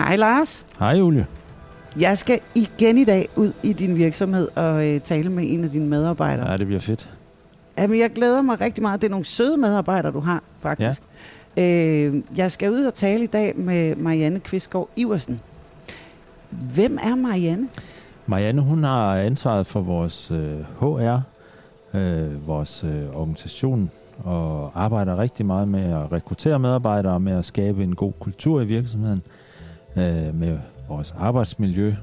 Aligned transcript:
Hej 0.00 0.16
Lars. 0.16 0.66
Hej 0.78 0.92
Julie. 0.92 1.26
Jeg 2.00 2.18
skal 2.18 2.40
igen 2.54 2.98
i 2.98 3.04
dag 3.04 3.28
ud 3.36 3.52
i 3.62 3.72
din 3.72 3.96
virksomhed 3.96 4.48
og 4.56 4.86
øh, 4.86 5.00
tale 5.00 5.30
med 5.30 5.44
en 5.46 5.64
af 5.64 5.70
dine 5.70 5.86
medarbejdere. 5.86 6.50
Ja, 6.50 6.56
det 6.56 6.66
bliver 6.66 6.80
fedt. 6.80 7.10
Jamen, 7.78 7.98
jeg 7.98 8.10
glæder 8.10 8.42
mig 8.42 8.60
rigtig 8.60 8.82
meget. 8.82 9.02
Det 9.02 9.06
er 9.06 9.10
nogle 9.10 9.24
søde 9.24 9.56
medarbejdere, 9.56 10.12
du 10.12 10.20
har, 10.20 10.42
faktisk. 10.60 11.02
Ja. 11.56 11.62
Øh, 11.62 12.22
jeg 12.36 12.52
skal 12.52 12.70
ud 12.70 12.84
og 12.84 12.94
tale 12.94 13.24
i 13.24 13.26
dag 13.26 13.52
med 13.56 13.96
Marianne 13.96 14.40
Kvistgaard 14.40 14.88
Iversen. 14.96 15.40
Hvem 16.50 16.98
er 17.02 17.14
Marianne? 17.14 17.68
Marianne, 18.26 18.62
hun 18.62 18.84
har 18.84 19.14
ansvaret 19.16 19.66
for 19.66 19.80
vores 19.80 20.30
øh, 20.30 20.60
HR, 20.80 21.20
øh, 21.96 22.46
vores 22.46 22.84
øh, 22.84 23.16
organisation, 23.16 23.90
og 24.24 24.72
arbejder 24.74 25.18
rigtig 25.18 25.46
meget 25.46 25.68
med 25.68 25.92
at 25.92 26.12
rekruttere 26.12 26.58
medarbejdere, 26.58 27.12
og 27.12 27.22
med 27.22 27.32
at 27.32 27.44
skabe 27.44 27.82
en 27.82 27.94
god 27.94 28.12
kultur 28.20 28.60
i 28.60 28.64
virksomheden, 28.64 29.22
øh, 29.26 29.49
med 30.34 30.58
vores 30.88 31.14
arbejdsmiljø. 31.18 31.94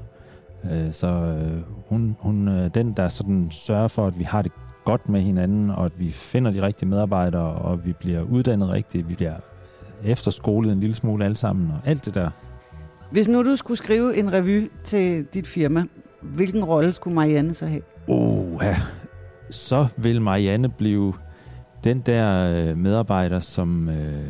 Øh, 0.70 0.92
så 0.92 1.06
øh, 1.06 1.60
hun, 1.88 2.16
hun 2.20 2.48
er 2.48 2.68
den, 2.68 2.92
der 2.92 3.08
sådan 3.08 3.48
sørger 3.50 3.88
for, 3.88 4.06
at 4.06 4.18
vi 4.18 4.24
har 4.24 4.42
det 4.42 4.52
godt 4.84 5.08
med 5.08 5.20
hinanden, 5.20 5.70
og 5.70 5.84
at 5.84 5.92
vi 5.98 6.10
finder 6.10 6.50
de 6.50 6.62
rigtige 6.62 6.88
medarbejdere, 6.88 7.52
og 7.52 7.84
vi 7.84 7.92
bliver 7.92 8.22
uddannet 8.22 8.68
rigtigt, 8.68 9.08
vi 9.08 9.14
bliver 9.14 9.34
efterskolet 10.04 10.72
en 10.72 10.80
lille 10.80 10.94
smule 10.94 11.24
alle 11.24 11.36
sammen, 11.36 11.70
og 11.70 11.88
alt 11.88 12.04
det 12.04 12.14
der. 12.14 12.30
Hvis 13.10 13.28
nu 13.28 13.44
du 13.44 13.56
skulle 13.56 13.78
skrive 13.78 14.16
en 14.16 14.32
revy 14.32 14.70
til 14.84 15.24
dit 15.34 15.46
firma, 15.46 15.84
hvilken 16.20 16.64
rolle 16.64 16.92
skulle 16.92 17.14
Marianne 17.14 17.54
så 17.54 17.66
have? 17.66 17.82
Oh, 18.08 18.58
ja. 18.62 18.76
Så 19.50 19.86
vil 19.96 20.22
Marianne 20.22 20.68
blive 20.68 21.14
den 21.84 22.00
der 22.00 22.54
øh, 22.56 22.76
medarbejder, 22.76 23.40
som 23.40 23.88
øh, 23.88 24.24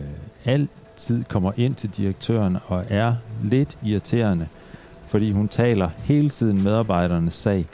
altid 0.98 1.24
kommer 1.24 1.52
ind 1.56 1.74
til 1.74 1.90
direktøren 1.90 2.56
og 2.66 2.84
er 2.88 3.14
lidt 3.42 3.78
irriterende, 3.82 4.48
fordi 5.06 5.32
hun 5.32 5.48
taler 5.48 5.90
hele 5.98 6.30
tiden 6.30 6.62
medarbejdernes 6.62 7.34
sag. 7.34 7.66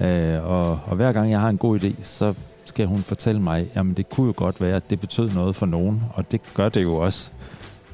Øh, 0.00 0.44
og, 0.44 0.80
og 0.86 0.96
hver 0.96 1.12
gang 1.12 1.30
jeg 1.30 1.40
har 1.40 1.48
en 1.48 1.58
god 1.58 1.80
idé, 1.80 2.02
så 2.02 2.34
skal 2.64 2.86
hun 2.86 3.02
fortælle 3.02 3.40
mig, 3.40 3.70
jamen 3.76 3.94
det 3.94 4.10
kunne 4.10 4.26
jo 4.26 4.34
godt 4.36 4.60
være, 4.60 4.76
at 4.76 4.90
det 4.90 5.00
betød 5.00 5.30
noget 5.30 5.56
for 5.56 5.66
nogen, 5.66 6.02
og 6.14 6.32
det 6.32 6.40
gør 6.54 6.68
det 6.68 6.82
jo 6.82 6.94
også. 6.96 7.30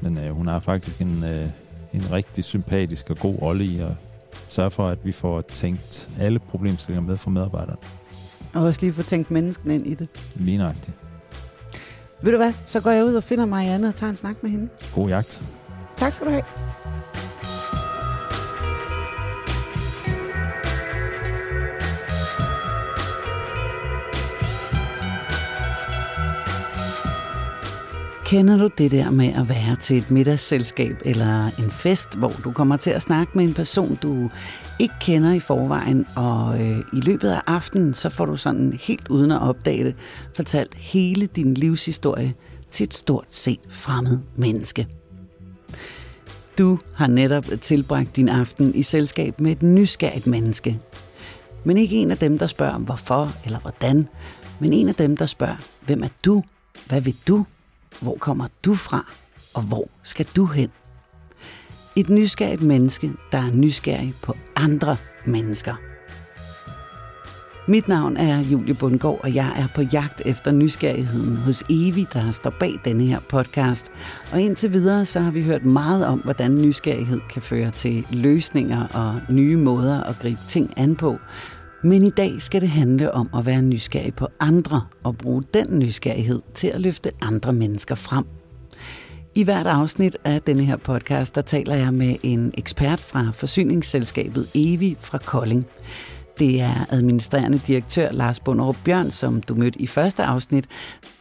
Men 0.01 0.19
øh, 0.19 0.37
hun 0.37 0.49
har 0.49 0.59
faktisk 0.59 1.01
en, 1.01 1.25
øh, 1.25 1.47
en 1.93 2.13
rigtig 2.13 2.45
sympatisk 2.45 3.11
og 3.11 3.17
god 3.17 3.43
rolle 3.43 3.65
i 3.65 3.81
at 3.81 3.93
sørge 4.49 4.71
for, 4.71 4.89
at 4.89 4.99
vi 5.05 5.13
får 5.13 5.41
tænkt 5.41 6.09
alle 6.21 6.39
problemstillinger 6.39 7.09
med 7.09 7.17
for 7.17 7.31
medarbejderne. 7.31 7.77
Og 8.55 8.63
også 8.63 8.81
lige 8.81 8.93
få 8.93 9.03
tænkt 9.03 9.31
mennesken 9.31 9.71
ind 9.71 9.87
i 9.87 9.95
det. 9.95 10.09
Lige 10.35 10.59
nøjagtigt. 10.59 11.06
Ved 12.23 12.33
du 12.33 12.39
hvad, 12.39 12.53
så 12.65 12.81
går 12.81 12.91
jeg 12.91 13.05
ud 13.05 13.15
og 13.15 13.23
finder 13.23 13.47
Marianne 13.47 13.89
og 13.89 13.95
tager 13.95 14.11
en 14.11 14.17
snak 14.17 14.43
med 14.43 14.51
hende. 14.51 14.69
God 14.95 15.09
jagt. 15.09 15.43
Tak 15.97 16.13
skal 16.13 16.27
du 16.27 16.33
have. 16.33 16.43
Kender 28.27 28.57
du 28.57 28.71
det 28.79 28.91
der 28.91 29.11
med 29.11 29.29
at 29.29 29.49
være 29.49 29.77
til 29.77 29.99
et 29.99 30.11
middagsselskab 30.11 31.03
eller 31.05 31.45
en 31.47 31.71
fest, 31.71 32.19
hvor 32.19 32.33
du 32.45 32.53
kommer 32.53 32.77
til 32.77 32.91
at 32.91 33.03
snakke 33.03 33.33
med 33.35 33.45
en 33.45 33.55
person, 33.55 33.99
du 34.03 34.31
ikke 34.79 34.95
kender 35.01 35.33
i 35.33 35.41
forvejen, 35.41 36.07
og 36.17 36.61
øh, 36.61 36.79
i 36.79 37.01
løbet 37.01 37.31
af 37.31 37.41
aftenen, 37.47 37.95
så 37.95 38.09
får 38.09 38.27
du 38.27 38.37
sådan 38.37 38.79
helt 38.83 39.09
uden 39.09 39.31
at 39.31 39.43
opdage 39.43 39.85
det, 39.85 39.95
fortalt 40.35 40.75
hele 40.75 41.27
din 41.27 41.55
livshistorie 41.55 42.35
til 42.71 42.85
et 42.85 42.95
stort 42.95 43.25
set 43.29 43.61
fremmed 43.71 44.19
menneske. 44.37 44.87
Du 46.59 46.79
har 46.95 47.07
netop 47.07 47.45
tilbragt 47.61 48.17
din 48.17 48.29
aften 48.29 48.75
i 48.75 48.83
selskab 48.83 49.41
med 49.41 49.53
et 49.53 49.63
nysgerrigt 49.63 50.27
menneske. 50.27 50.81
Men 51.65 51.77
ikke 51.77 51.97
en 51.97 52.11
af 52.11 52.19
dem, 52.19 52.39
der 52.39 52.47
spørger 52.47 52.79
hvorfor 52.79 53.33
eller 53.45 53.59
hvordan, 53.59 54.09
men 54.59 54.73
en 54.73 54.89
af 54.89 54.95
dem, 54.95 55.17
der 55.17 55.27
spørger, 55.27 55.57
hvem 55.85 56.03
er 56.03 56.09
du? 56.25 56.43
Hvad 56.89 57.01
vil 57.01 57.17
du? 57.29 57.47
Hvor 58.01 58.17
kommer 58.21 58.47
du 58.65 58.75
fra? 58.75 59.13
Og 59.55 59.63
hvor 59.63 59.89
skal 60.03 60.27
du 60.37 60.47
hen? 60.47 60.71
Et 61.97 62.09
nysgerrigt 62.09 62.63
menneske, 62.63 63.13
der 63.33 63.39
er 63.39 63.51
nysgerrig 63.51 64.15
på 64.23 64.37
andre 64.57 64.97
mennesker. 65.27 65.75
Mit 67.69 67.89
navn 67.89 68.17
er 68.17 68.39
Julie 68.39 68.75
Bundgaard, 68.75 69.21
og 69.23 69.35
jeg 69.35 69.53
er 69.57 69.69
på 69.75 69.83
jagt 69.83 70.23
efter 70.27 70.53
nysgerrigheden 70.53 71.37
hos 71.37 71.65
Evi, 71.71 72.07
der 72.13 72.31
står 72.31 72.51
bag 72.61 72.81
denne 72.85 73.05
her 73.05 73.21
podcast. 73.29 73.87
Og 74.33 74.41
indtil 74.41 74.73
videre 74.73 75.07
så 75.07 75.21
har 75.21 75.31
vi 75.31 75.43
hørt 75.43 75.65
meget 75.65 76.07
om, 76.07 76.19
hvordan 76.19 76.55
nysgerrighed 76.55 77.21
kan 77.31 77.43
føre 77.43 77.71
til 77.71 78.07
løsninger 78.11 78.87
og 78.95 79.21
nye 79.29 79.57
måder 79.57 80.05
at 80.05 80.19
gribe 80.19 80.41
ting 80.49 80.73
an 80.77 80.97
på. 80.97 81.19
Men 81.87 82.03
i 82.03 82.11
dag 82.11 82.43
skal 82.43 82.61
det 82.61 82.69
handle 82.69 83.15
om 83.15 83.31
at 83.37 83.47
være 83.47 83.63
nysgerrig 83.63 84.15
på 84.15 84.29
andre 84.41 84.87
og 85.05 85.19
bruge 85.19 85.43
den 85.55 85.79
nysgerrighed 85.79 86.43
til 86.55 86.69
at 86.69 86.81
løfte 86.81 87.13
andre 87.21 87.53
mennesker 87.53 87.95
frem. 87.95 88.25
I 89.35 89.43
hvert 89.43 89.67
afsnit 89.67 90.17
af 90.25 90.43
denne 90.43 90.65
her 90.65 90.77
podcast, 90.77 91.35
der 91.35 91.41
taler 91.41 91.75
jeg 91.75 91.95
med 91.95 92.17
en 92.23 92.55
ekspert 92.59 93.01
fra 93.01 93.31
forsyningsselskabet 93.35 94.51
Evi 94.55 94.97
fra 95.01 95.19
Kolding. 95.19 95.67
Det 96.39 96.61
er 96.61 96.87
administrerende 96.91 97.61
direktør 97.67 98.13
Lars 98.13 98.41
Bunderup 98.41 98.77
Bjørn, 98.85 99.11
som 99.11 99.43
du 99.43 99.55
mødte 99.55 99.83
i 99.83 99.87
første 99.87 100.23
afsnit, 100.23 100.65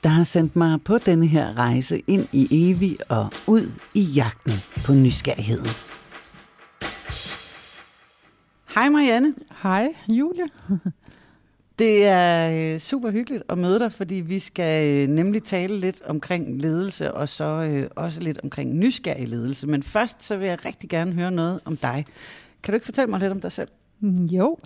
der 0.03 0.09
har 0.09 0.23
sendt 0.23 0.55
mig 0.55 0.79
på 0.85 0.97
denne 0.97 1.27
her 1.27 1.57
rejse 1.57 2.01
ind 2.07 2.27
i 2.31 2.69
Evi 2.69 2.97
og 3.09 3.27
ud 3.47 3.71
i 3.93 4.01
jagten 4.01 4.53
på 4.85 4.93
nysgerrigheden. 4.93 5.94
Hej 8.75 8.89
Marianne. 8.89 9.33
Hej 9.63 9.95
Julie. 10.09 10.45
Det 11.79 12.07
er 12.07 12.73
øh, 12.73 12.79
super 12.79 13.11
hyggeligt 13.11 13.43
at 13.49 13.57
møde 13.57 13.79
dig, 13.79 13.91
fordi 13.91 14.15
vi 14.15 14.39
skal 14.39 14.93
øh, 14.93 15.09
nemlig 15.09 15.43
tale 15.43 15.77
lidt 15.79 16.01
omkring 16.05 16.61
ledelse, 16.61 17.13
og 17.13 17.29
så 17.29 17.45
øh, 17.45 17.89
også 17.95 18.21
lidt 18.21 18.39
omkring 18.43 18.75
nysgerrig 18.75 19.27
ledelse. 19.27 19.67
Men 19.67 19.83
først 19.83 20.23
så 20.23 20.37
vil 20.37 20.47
jeg 20.47 20.65
rigtig 20.65 20.89
gerne 20.89 21.13
høre 21.13 21.31
noget 21.31 21.59
om 21.65 21.77
dig. 21.77 22.05
Kan 22.63 22.71
du 22.71 22.75
ikke 22.75 22.85
fortælle 22.85 23.09
mig 23.09 23.19
lidt 23.19 23.31
om 23.31 23.41
dig 23.41 23.51
selv? 23.51 23.69
Mm, 23.99 24.25
jo. 24.25 24.57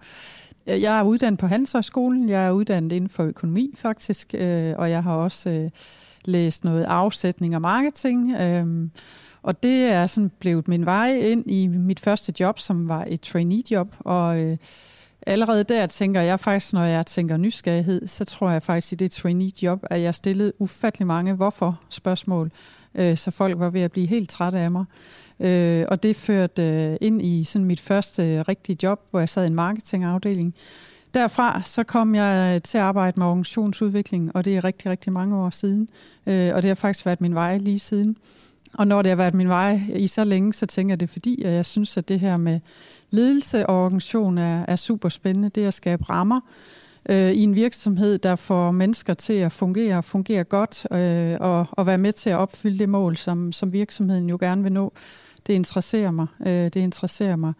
Jeg 0.65 0.99
er 0.99 1.03
uddannet 1.03 1.39
på 1.39 1.47
Handelshøjskolen. 1.47 2.29
Jeg 2.29 2.47
er 2.47 2.51
uddannet 2.51 2.91
inden 2.91 3.09
for 3.09 3.23
økonomi 3.23 3.73
faktisk, 3.77 4.33
og 4.77 4.89
jeg 4.89 5.03
har 5.03 5.13
også 5.13 5.69
læst 6.25 6.63
noget 6.63 6.83
afsætning 6.83 7.55
og 7.55 7.61
marketing. 7.61 8.35
Og 9.41 9.63
det 9.63 9.85
er 9.85 10.07
sådan 10.07 10.31
blevet 10.39 10.67
min 10.67 10.85
vej 10.85 11.15
ind 11.15 11.51
i 11.51 11.67
mit 11.67 11.99
første 11.99 12.33
job, 12.39 12.59
som 12.59 12.87
var 12.87 13.05
et 13.07 13.21
trainee-job. 13.21 13.95
Og 13.99 14.39
øh, 14.39 14.57
allerede 15.27 15.63
der 15.63 15.87
tænker 15.87 16.21
jeg 16.21 16.39
faktisk, 16.39 16.73
når 16.73 16.83
jeg 16.83 17.05
tænker 17.05 17.37
nysgerrighed, 17.37 18.07
så 18.07 18.25
tror 18.25 18.49
jeg 18.49 18.63
faktisk 18.63 18.93
i 18.93 18.95
det 18.95 19.11
trainee-job, 19.11 19.79
at 19.89 20.01
jeg 20.01 20.15
stillede 20.15 20.53
ufattelig 20.59 21.07
mange 21.07 21.33
hvorfor-spørgsmål, 21.33 22.51
øh, 22.95 23.17
så 23.17 23.31
folk 23.31 23.59
var 23.59 23.69
ved 23.69 23.81
at 23.81 23.91
blive 23.91 24.07
helt 24.07 24.29
trætte 24.29 24.59
af 24.59 24.71
mig. 24.71 24.85
Øh, 25.43 25.85
og 25.87 26.03
det 26.03 26.15
førte 26.15 26.63
øh, 26.63 26.97
ind 27.01 27.25
i 27.25 27.43
sådan 27.43 27.65
mit 27.65 27.79
første 27.79 28.23
øh, 28.23 28.43
rigtige 28.47 28.77
job, 28.83 28.99
hvor 29.11 29.19
jeg 29.19 29.29
sad 29.29 29.43
i 29.43 29.47
en 29.47 29.55
marketingafdeling. 29.55 30.55
Derfra 31.13 31.61
så 31.65 31.83
kom 31.83 32.15
jeg 32.15 32.55
øh, 32.55 32.61
til 32.61 32.77
at 32.77 32.83
arbejde 32.83 33.19
med 33.19 33.27
organisationsudvikling, 33.27 34.35
og 34.35 34.45
det 34.45 34.57
er 34.57 34.63
rigtig, 34.63 34.91
rigtig 34.91 35.13
mange 35.13 35.35
år 35.35 35.49
siden. 35.49 35.87
Øh, 36.27 36.55
og 36.55 36.63
det 36.63 36.69
har 36.69 36.75
faktisk 36.75 37.05
været 37.05 37.21
min 37.21 37.35
vej 37.35 37.57
lige 37.57 37.79
siden. 37.79 38.15
Og 38.73 38.87
når 38.87 39.01
det 39.01 39.09
har 39.09 39.15
været 39.15 39.33
min 39.33 39.49
vej 39.49 39.81
i 39.95 40.07
så 40.07 40.23
længe, 40.23 40.53
så 40.53 40.65
tænker 40.65 40.91
jeg 40.91 40.99
det 40.99 41.09
fordi, 41.09 41.43
at 41.43 41.53
jeg 41.53 41.65
synes, 41.65 41.97
at 41.97 42.09
det 42.09 42.19
her 42.19 42.37
med 42.37 42.59
ledelse 43.09 43.67
og 43.67 43.83
organisation 43.83 44.37
er, 44.37 44.65
er 44.67 44.75
super 44.75 45.09
spændende. 45.09 45.49
Det 45.49 45.63
er 45.63 45.67
at 45.67 45.73
skabe 45.73 46.09
rammer 46.09 46.39
øh, 47.09 47.31
i 47.31 47.43
en 47.43 47.55
virksomhed, 47.55 48.17
der 48.17 48.35
får 48.35 48.71
mennesker 48.71 49.13
til 49.13 49.33
at 49.33 49.51
fungere, 49.51 50.03
fungere 50.03 50.43
godt 50.43 50.87
øh, 50.91 51.37
og, 51.39 51.67
og 51.71 51.85
være 51.85 51.97
med 51.97 52.11
til 52.11 52.29
at 52.29 52.37
opfylde 52.37 52.79
det 52.79 52.89
mål, 52.89 53.17
som, 53.17 53.51
som 53.51 53.73
virksomheden 53.73 54.29
jo 54.29 54.37
gerne 54.39 54.63
vil 54.63 54.71
nå. 54.71 54.93
Det 55.47 55.53
interesserer 55.53 56.11
mig. 56.11 56.27
Øh, 56.45 56.63
det 56.63 56.75
interesserer 56.75 57.35
mig 57.35 57.53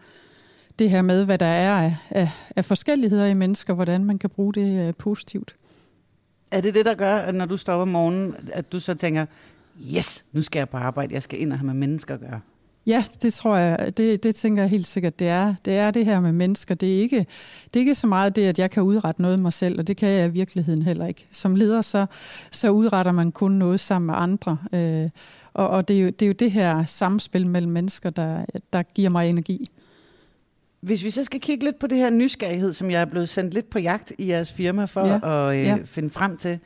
det 0.80 0.90
her 0.90 1.02
med, 1.02 1.26
hvad 1.26 1.38
der 1.38 1.46
er 1.46 1.74
af, 1.74 1.96
af, 2.10 2.30
af 2.56 2.66
forskelligheder 2.66 3.26
i 3.26 3.34
mennesker, 3.34 3.74
hvordan 3.74 4.04
man 4.04 4.18
kan 4.18 4.30
bruge 4.30 4.54
det 4.54 4.88
øh, 4.88 4.94
positivt. 4.98 5.56
Er 6.52 6.62
det 6.62 6.74
det, 6.74 6.86
der 6.86 6.94
gør, 6.94 7.16
at 7.16 7.36
når 7.36 7.46
du 7.46 7.58
står 7.58 7.74
op 7.74 7.82
om 7.82 7.88
morgenen, 7.88 8.36
at 8.54 8.72
du 8.72 8.80
så 8.80 8.94
tænker, 8.94 9.26
yes, 9.98 10.26
nu 10.32 10.42
skal 10.42 10.60
jeg 10.60 10.70
på 10.70 10.78
arbejde, 10.78 11.14
jeg 11.14 11.24
skal 11.24 11.42
ind 11.42 11.52
og 11.52 11.60
have 11.60 11.66
med 11.66 11.74
mennesker 11.74 12.14
at 12.14 12.20
gøre. 12.20 12.40
Ja, 12.86 13.04
det 13.22 13.34
tror 13.34 13.56
jeg, 13.58 13.98
det, 13.98 14.24
det 14.24 14.36
tænker 14.36 14.64
jeg 14.64 14.70
helt 14.70 14.88
sikkert, 14.88 15.20
det 15.20 15.28
er. 15.28 15.54
Det 15.66 15.74
er 15.78 15.92
det 15.92 16.06
her 16.06 16.20
med 16.20 16.32
mennesker. 16.32 16.76
Det 16.76 16.96
er, 16.96 17.02
ikke, 17.02 17.26
det 17.64 17.76
er 17.76 17.80
ikke 17.80 17.96
så 17.96 18.08
meget 18.08 18.36
det, 18.36 18.46
at 18.46 18.60
jeg 18.60 18.72
kan 18.72 18.84
udrette 18.84 19.22
noget 19.22 19.40
mig 19.40 19.54
selv, 19.54 19.80
og 19.80 19.88
det 19.88 19.98
kan 19.98 20.10
jeg 20.10 20.28
i 20.28 20.32
virkeligheden 20.32 20.82
heller 20.82 21.06
ikke. 21.06 21.28
Som 21.32 21.56
leder, 21.56 21.82
så, 21.82 22.06
så 22.52 22.70
udretter 22.70 23.12
man 23.12 23.32
kun 23.32 23.52
noget 23.52 23.80
sammen 23.80 24.06
med 24.06 24.16
andre. 24.18 24.58
Øh, 24.74 25.10
og 25.54 25.70
og 25.70 25.88
det, 25.88 25.98
er 25.98 26.02
jo, 26.02 26.10
det 26.10 26.22
er 26.22 26.28
jo 26.28 26.34
det 26.34 26.52
her 26.52 26.86
samspil 26.86 27.48
mellem 27.48 27.72
mennesker, 27.72 28.10
der, 28.10 28.46
der 28.74 28.84
giver 28.84 29.10
mig 29.10 29.30
energi. 29.30 29.68
Hvis 30.82 31.04
vi 31.04 31.10
så 31.10 31.24
skal 31.24 31.40
kigge 31.40 31.66
lidt 31.66 31.80
på 31.80 31.88
det 31.88 31.98
her 31.98 32.10
nysgerrighed, 32.10 32.74
som 32.74 32.92
jeg 32.92 33.02
er 33.02 33.06
blevet 33.06 33.30
sendt 33.30 33.54
lidt 33.54 33.70
på 33.70 33.80
jagt 33.80 34.14
i 34.18 34.28
jeres 34.28 34.52
firma 34.52 34.86
for 34.86 35.08
ja. 35.08 35.50
at 35.50 35.56
øh, 35.56 35.66
ja. 35.66 35.78
finde 35.86 36.10
frem 36.10 36.38
til. 36.38 36.60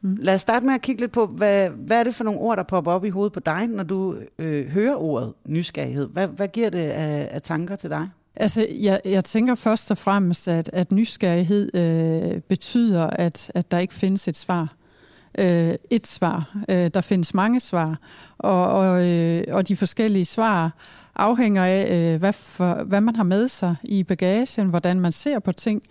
Mm. 0.00 0.16
Lad 0.20 0.34
os 0.34 0.40
starte 0.40 0.66
med 0.66 0.74
at 0.74 0.82
kigge 0.82 1.00
lidt 1.00 1.12
på, 1.12 1.26
hvad, 1.26 1.68
hvad 1.68 2.00
er 2.00 2.04
det 2.04 2.14
for 2.14 2.24
nogle 2.24 2.40
ord, 2.40 2.56
der 2.56 2.62
popper 2.62 2.92
op 2.92 3.04
i 3.04 3.08
hovedet 3.08 3.32
på 3.32 3.40
dig, 3.40 3.66
når 3.66 3.82
du 3.82 4.16
øh, 4.38 4.68
hører 4.68 4.96
ordet 4.96 5.32
nysgerrighed? 5.44 6.08
Hvad, 6.08 6.26
hvad 6.26 6.48
giver 6.48 6.70
det 6.70 6.78
af, 6.78 7.28
af 7.30 7.42
tanker 7.42 7.76
til 7.76 7.90
dig? 7.90 8.08
Altså, 8.36 8.66
jeg, 8.80 9.00
jeg 9.04 9.24
tænker 9.24 9.54
først 9.54 9.90
og 9.90 9.98
fremmest, 9.98 10.48
at, 10.48 10.70
at 10.72 10.92
nysgerrighed 10.92 11.74
øh, 11.74 12.40
betyder, 12.40 13.04
at, 13.04 13.50
at 13.54 13.70
der 13.70 13.78
ikke 13.78 13.94
findes 13.94 14.28
et 14.28 14.36
svar. 14.36 14.72
Øh, 15.38 15.74
et 15.90 16.06
svar. 16.06 16.56
Øh, 16.68 16.90
der 16.94 17.00
findes 17.00 17.34
mange 17.34 17.60
svar, 17.60 17.98
og, 18.38 18.66
og, 18.66 19.06
øh, 19.10 19.44
og 19.48 19.68
de 19.68 19.76
forskellige 19.76 20.24
svar 20.24 20.70
afhænger 21.14 21.64
af, 21.64 22.12
øh, 22.14 22.18
hvad, 22.18 22.32
for, 22.32 22.84
hvad 22.84 23.00
man 23.00 23.16
har 23.16 23.24
med 23.24 23.48
sig 23.48 23.76
i 23.82 24.02
bagagen, 24.02 24.68
hvordan 24.68 25.00
man 25.00 25.12
ser 25.12 25.38
på 25.38 25.52
ting, 25.52 25.82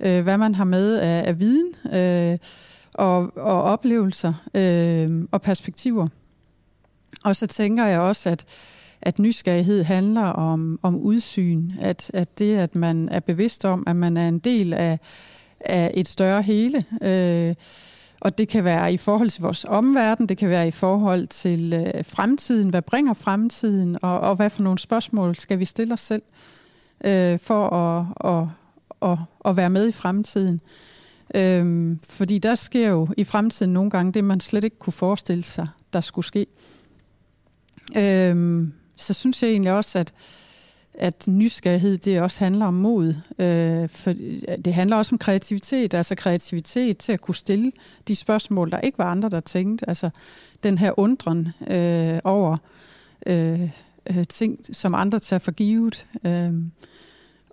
øh, 0.00 0.22
hvad 0.22 0.38
man 0.38 0.54
har 0.54 0.64
med 0.64 0.96
af, 0.96 1.22
af 1.26 1.40
viden 1.40 1.74
øh, 1.92 2.38
og, 2.94 3.32
og 3.36 3.62
oplevelser 3.62 4.32
øh, 4.54 5.08
og 5.30 5.42
perspektiver. 5.42 6.08
Og 7.24 7.36
så 7.36 7.46
tænker 7.46 7.86
jeg 7.86 8.00
også, 8.00 8.30
at 8.30 8.44
at 9.04 9.18
nysgerrighed 9.18 9.84
handler 9.84 10.22
om, 10.22 10.78
om 10.82 10.96
udsyn, 10.96 11.70
at, 11.80 12.10
at 12.14 12.38
det, 12.38 12.56
at 12.56 12.74
man 12.74 13.08
er 13.08 13.20
bevidst 13.20 13.64
om, 13.64 13.84
at 13.86 13.96
man 13.96 14.16
er 14.16 14.28
en 14.28 14.38
del 14.38 14.72
af, 14.72 14.98
af 15.60 15.90
et 15.94 16.08
større 16.08 16.42
hele. 16.42 16.84
Øh, 17.02 17.54
og 18.20 18.38
det 18.38 18.48
kan 18.48 18.64
være 18.64 18.92
i 18.92 18.96
forhold 18.96 19.30
til 19.30 19.42
vores 19.42 19.66
omverden, 19.68 20.26
det 20.26 20.38
kan 20.38 20.48
være 20.48 20.68
i 20.68 20.70
forhold 20.70 21.26
til 21.26 21.72
øh, 21.72 22.04
fremtiden, 22.04 22.68
hvad 22.68 22.82
bringer 22.82 23.12
fremtiden, 23.12 23.98
og, 24.02 24.20
og 24.20 24.36
hvad 24.36 24.50
for 24.50 24.62
nogle 24.62 24.78
spørgsmål 24.78 25.36
skal 25.36 25.58
vi 25.58 25.64
stille 25.64 25.94
os 25.94 26.00
selv 26.00 26.22
øh, 27.04 27.38
for 27.38 27.68
at, 27.68 28.06
at, 28.24 28.48
at, 29.10 29.18
at 29.44 29.56
være 29.56 29.70
med 29.70 29.88
i 29.88 29.92
fremtiden. 29.92 30.54
Øh, 30.54 30.93
Øhm, 31.34 32.00
fordi 32.08 32.38
der 32.38 32.54
sker 32.54 32.88
jo 32.88 33.08
i 33.16 33.24
fremtiden 33.24 33.72
nogle 33.72 33.90
gange 33.90 34.12
det, 34.12 34.24
man 34.24 34.40
slet 34.40 34.64
ikke 34.64 34.78
kunne 34.78 34.92
forestille 34.92 35.44
sig, 35.44 35.68
der 35.92 36.00
skulle 36.00 36.26
ske. 36.26 36.46
Øhm, 37.96 38.72
så 38.96 39.14
synes 39.14 39.42
jeg 39.42 39.50
egentlig 39.50 39.72
også, 39.72 39.98
at, 39.98 40.14
at 40.94 41.28
nysgerrighed 41.28 41.98
det 41.98 42.20
også 42.20 42.44
handler 42.44 42.66
om 42.66 42.74
mod. 42.74 43.14
Øh, 43.38 43.88
for 43.88 44.10
øh, 44.10 44.58
det 44.64 44.74
handler 44.74 44.96
også 44.96 45.14
om 45.14 45.18
kreativitet, 45.18 45.94
altså 45.94 46.14
kreativitet 46.14 46.98
til 46.98 47.12
at 47.12 47.20
kunne 47.20 47.34
stille 47.34 47.72
de 48.08 48.16
spørgsmål, 48.16 48.70
der 48.70 48.80
ikke 48.80 48.98
var 48.98 49.10
andre, 49.10 49.28
der 49.28 49.40
tænkte. 49.40 49.88
Altså 49.88 50.10
den 50.62 50.78
her 50.78 50.98
undren 50.98 51.48
øh, 51.70 52.18
over 52.24 52.56
øh, 53.26 53.70
øh 54.10 54.24
ting, 54.28 54.58
som 54.72 54.94
andre 54.94 55.18
tager 55.18 55.40
for 55.40 55.52
givet. 55.52 56.06
Øh, 56.26 56.52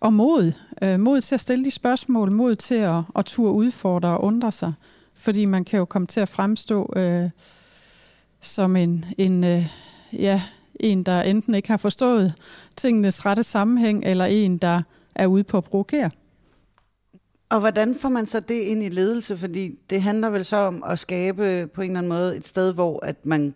og 0.02 0.14
mod. 0.14 0.52
Øh, 0.84 1.00
mod 1.00 1.22
til 1.22 1.36
at 1.36 1.42
stille 1.42 1.66
de 1.66 1.72
spørgsmål, 1.72 2.32
mod 2.32 2.56
til 2.56 2.76
at, 2.76 3.02
at 3.16 3.26
turde 3.26 3.54
udfordre 3.54 4.10
og 4.10 4.24
undre 4.24 4.52
sig. 4.52 4.74
Fordi 5.16 5.46
man 5.46 5.66
kan 5.66 5.80
jo 5.80 5.86
komme 5.86 6.08
til 6.08 6.20
at 6.20 6.30
fremstå 6.30 6.94
øh, 6.96 7.30
som 8.40 8.76
en, 8.76 9.06
en 9.18 9.44
øh, 9.44 9.68
ja, 10.14 10.42
en, 10.80 11.04
der 11.04 11.22
enten 11.22 11.56
ikke 11.56 11.70
har 11.70 11.78
forstået 11.78 12.34
tingenes 12.76 13.26
rette 13.26 13.44
sammenhæng, 13.44 14.04
eller 14.06 14.26
en, 14.26 14.58
der 14.58 14.82
er 15.16 15.28
ude 15.28 15.44
på 15.44 15.58
at 15.58 15.64
provokere. 15.64 16.12
Og 17.50 17.60
hvordan 17.60 17.96
får 17.96 18.10
man 18.10 18.26
så 18.26 18.40
det 18.40 18.62
ind 18.62 18.84
i 18.84 18.90
ledelse? 18.90 19.38
Fordi 19.38 19.80
det 19.90 20.02
handler 20.02 20.30
vel 20.30 20.46
så 20.46 20.58
om 20.58 20.84
at 20.88 21.00
skabe 21.00 21.68
på 21.74 21.82
en 21.82 21.90
eller 21.90 22.00
anden 22.00 22.10
måde 22.10 22.38
et 22.38 22.48
sted, 22.48 22.74
hvor 22.74 23.06
at 23.06 23.26
man 23.26 23.56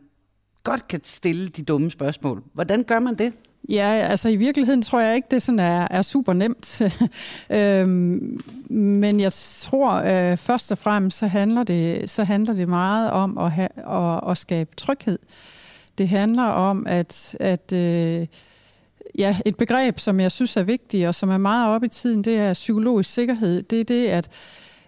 godt 0.65 0.87
kan 0.87 0.99
stille 1.03 1.47
de 1.47 1.63
dumme 1.63 1.91
spørgsmål. 1.91 2.43
Hvordan 2.53 2.83
gør 2.83 2.99
man 2.99 3.15
det? 3.15 3.33
Ja, 3.69 3.89
altså 4.09 4.29
i 4.29 4.35
virkeligheden 4.35 4.81
tror 4.81 4.99
jeg 4.99 5.15
ikke, 5.15 5.27
det 5.31 5.41
sådan 5.41 5.59
er, 5.59 5.87
er 5.91 6.01
super 6.01 6.33
nemt. 6.33 6.81
øhm, 7.59 8.39
men 8.69 9.19
jeg 9.19 9.33
tror 9.33 9.91
øh, 9.93 10.37
først 10.37 10.71
og 10.71 10.77
fremmest, 10.77 11.17
så 11.17 11.27
handler, 11.27 11.63
det, 11.63 12.09
så 12.09 12.23
handler 12.23 12.53
det 12.53 12.67
meget 12.67 13.11
om 13.11 13.37
at, 13.37 13.51
have, 13.51 13.69
at, 13.89 14.31
at 14.31 14.37
skabe 14.37 14.75
tryghed. 14.77 15.19
Det 15.97 16.09
handler 16.09 16.43
om, 16.43 16.85
at, 16.87 17.35
at 17.39 17.73
øh, 17.73 18.27
ja, 19.17 19.37
et 19.45 19.57
begreb, 19.57 19.99
som 19.99 20.19
jeg 20.19 20.31
synes 20.31 20.57
er 20.57 20.63
vigtigt, 20.63 21.07
og 21.07 21.15
som 21.15 21.29
er 21.29 21.37
meget 21.37 21.75
op 21.75 21.83
i 21.83 21.87
tiden, 21.87 22.23
det 22.23 22.37
er 22.37 22.53
psykologisk 22.53 23.13
sikkerhed. 23.13 23.63
Det 23.63 23.79
er 23.79 23.83
det 23.83 24.07
at, 24.07 24.29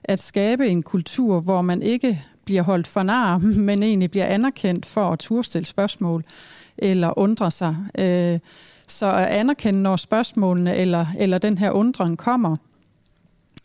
at 0.04 0.20
skabe 0.20 0.68
en 0.68 0.84
kultur, 0.84 1.40
hvor 1.40 1.62
man 1.62 1.82
ikke 1.82 2.24
bliver 2.48 2.62
holdt 2.62 2.88
for 2.88 3.04
nar, 3.04 3.38
men 3.70 3.84
egentlig 3.84 4.12
bliver 4.12 4.26
anerkendt 4.26 4.86
for 4.86 5.10
at 5.10 5.20
turstille 5.20 5.66
spørgsmål 5.66 6.24
eller 6.78 7.20
undre 7.20 7.52
sig. 7.52 7.76
Øh, 8.00 8.40
så 8.88 9.12
at 9.12 9.28
anerkende, 9.28 9.82
når 9.82 9.96
spørgsmålene 9.96 10.76
eller, 10.76 11.06
eller 11.20 11.38
den 11.38 11.58
her 11.58 11.72
undren 11.72 12.18
kommer, 12.18 12.56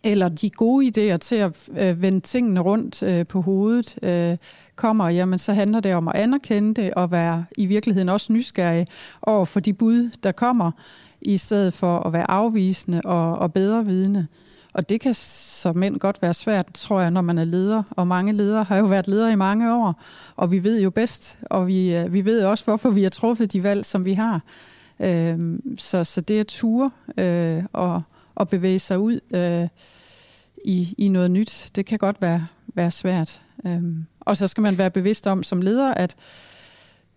eller 0.05 0.29
de 0.29 0.50
gode 0.50 0.87
idéer 0.87 1.17
til 1.17 1.37
at 1.37 1.70
øh, 1.79 2.02
vende 2.02 2.20
tingene 2.20 2.61
rundt 2.61 3.02
øh, 3.02 3.26
på 3.26 3.40
hovedet 3.40 3.99
øh, 4.02 4.37
kommer, 4.76 5.08
jamen 5.08 5.38
så 5.38 5.52
handler 5.52 5.81
det 5.81 5.94
om 5.94 6.08
at 6.08 6.14
anerkende 6.14 6.82
det 6.82 6.94
og 6.94 7.11
være 7.11 7.44
i 7.58 7.67
virkeligheden 7.67 8.08
også 8.08 8.32
nysgerrig 8.32 8.87
over 9.23 9.44
for 9.44 9.61
de 9.61 9.73
bud, 9.73 10.11
der 10.23 10.32
kommer, 10.32 10.70
i 11.20 11.37
stedet 11.37 11.75
for 11.75 11.99
at 11.99 12.12
være 12.12 12.31
afvisende 12.31 13.00
og, 13.05 13.38
og 13.38 13.52
bedre 13.52 13.87
vidende. 13.87 14.26
Og 14.72 14.88
det 14.88 15.00
kan 15.00 15.14
som 15.14 15.76
mænd 15.76 15.98
godt 15.98 16.22
være 16.22 16.34
svært, 16.34 16.66
tror 16.74 17.00
jeg, 17.00 17.10
når 17.10 17.20
man 17.20 17.38
er 17.38 17.44
leder. 17.44 17.82
Og 17.90 18.06
mange 18.06 18.32
ledere 18.32 18.64
har 18.64 18.76
jo 18.76 18.84
været 18.84 19.08
ledere 19.08 19.32
i 19.32 19.36
mange 19.36 19.74
år, 19.74 20.02
og 20.36 20.50
vi 20.52 20.64
ved 20.64 20.80
jo 20.80 20.90
bedst, 20.90 21.38
og 21.42 21.66
vi, 21.66 21.96
øh, 21.96 22.12
vi 22.12 22.24
ved 22.24 22.44
også, 22.44 22.64
hvorfor 22.64 22.90
vi 22.90 23.02
har 23.02 23.10
truffet 23.10 23.52
de 23.52 23.62
valg, 23.62 23.84
som 23.84 24.04
vi 24.04 24.12
har. 24.12 24.40
Øh, 25.00 25.38
så, 25.78 26.04
så 26.04 26.20
det 26.20 26.40
er 26.40 26.44
ture 26.44 26.88
øh, 27.19 27.64
og, 27.72 28.02
og 28.34 28.48
bevæge 28.48 28.78
sig 28.78 28.98
ud 28.98 29.20
øh, 29.34 29.69
i, 30.64 30.94
i 30.98 31.08
noget 31.08 31.30
nyt, 31.30 31.70
det 31.75 31.86
kan 31.86 31.98
godt 31.98 32.22
være, 32.22 32.46
være 32.75 32.90
svært. 32.90 33.42
Øh, 33.66 33.82
og 34.20 34.36
så 34.36 34.46
skal 34.46 34.62
man 34.62 34.78
være 34.78 34.90
bevidst 34.90 35.26
om 35.26 35.42
som 35.42 35.62
leder, 35.62 35.94
at, 35.94 36.16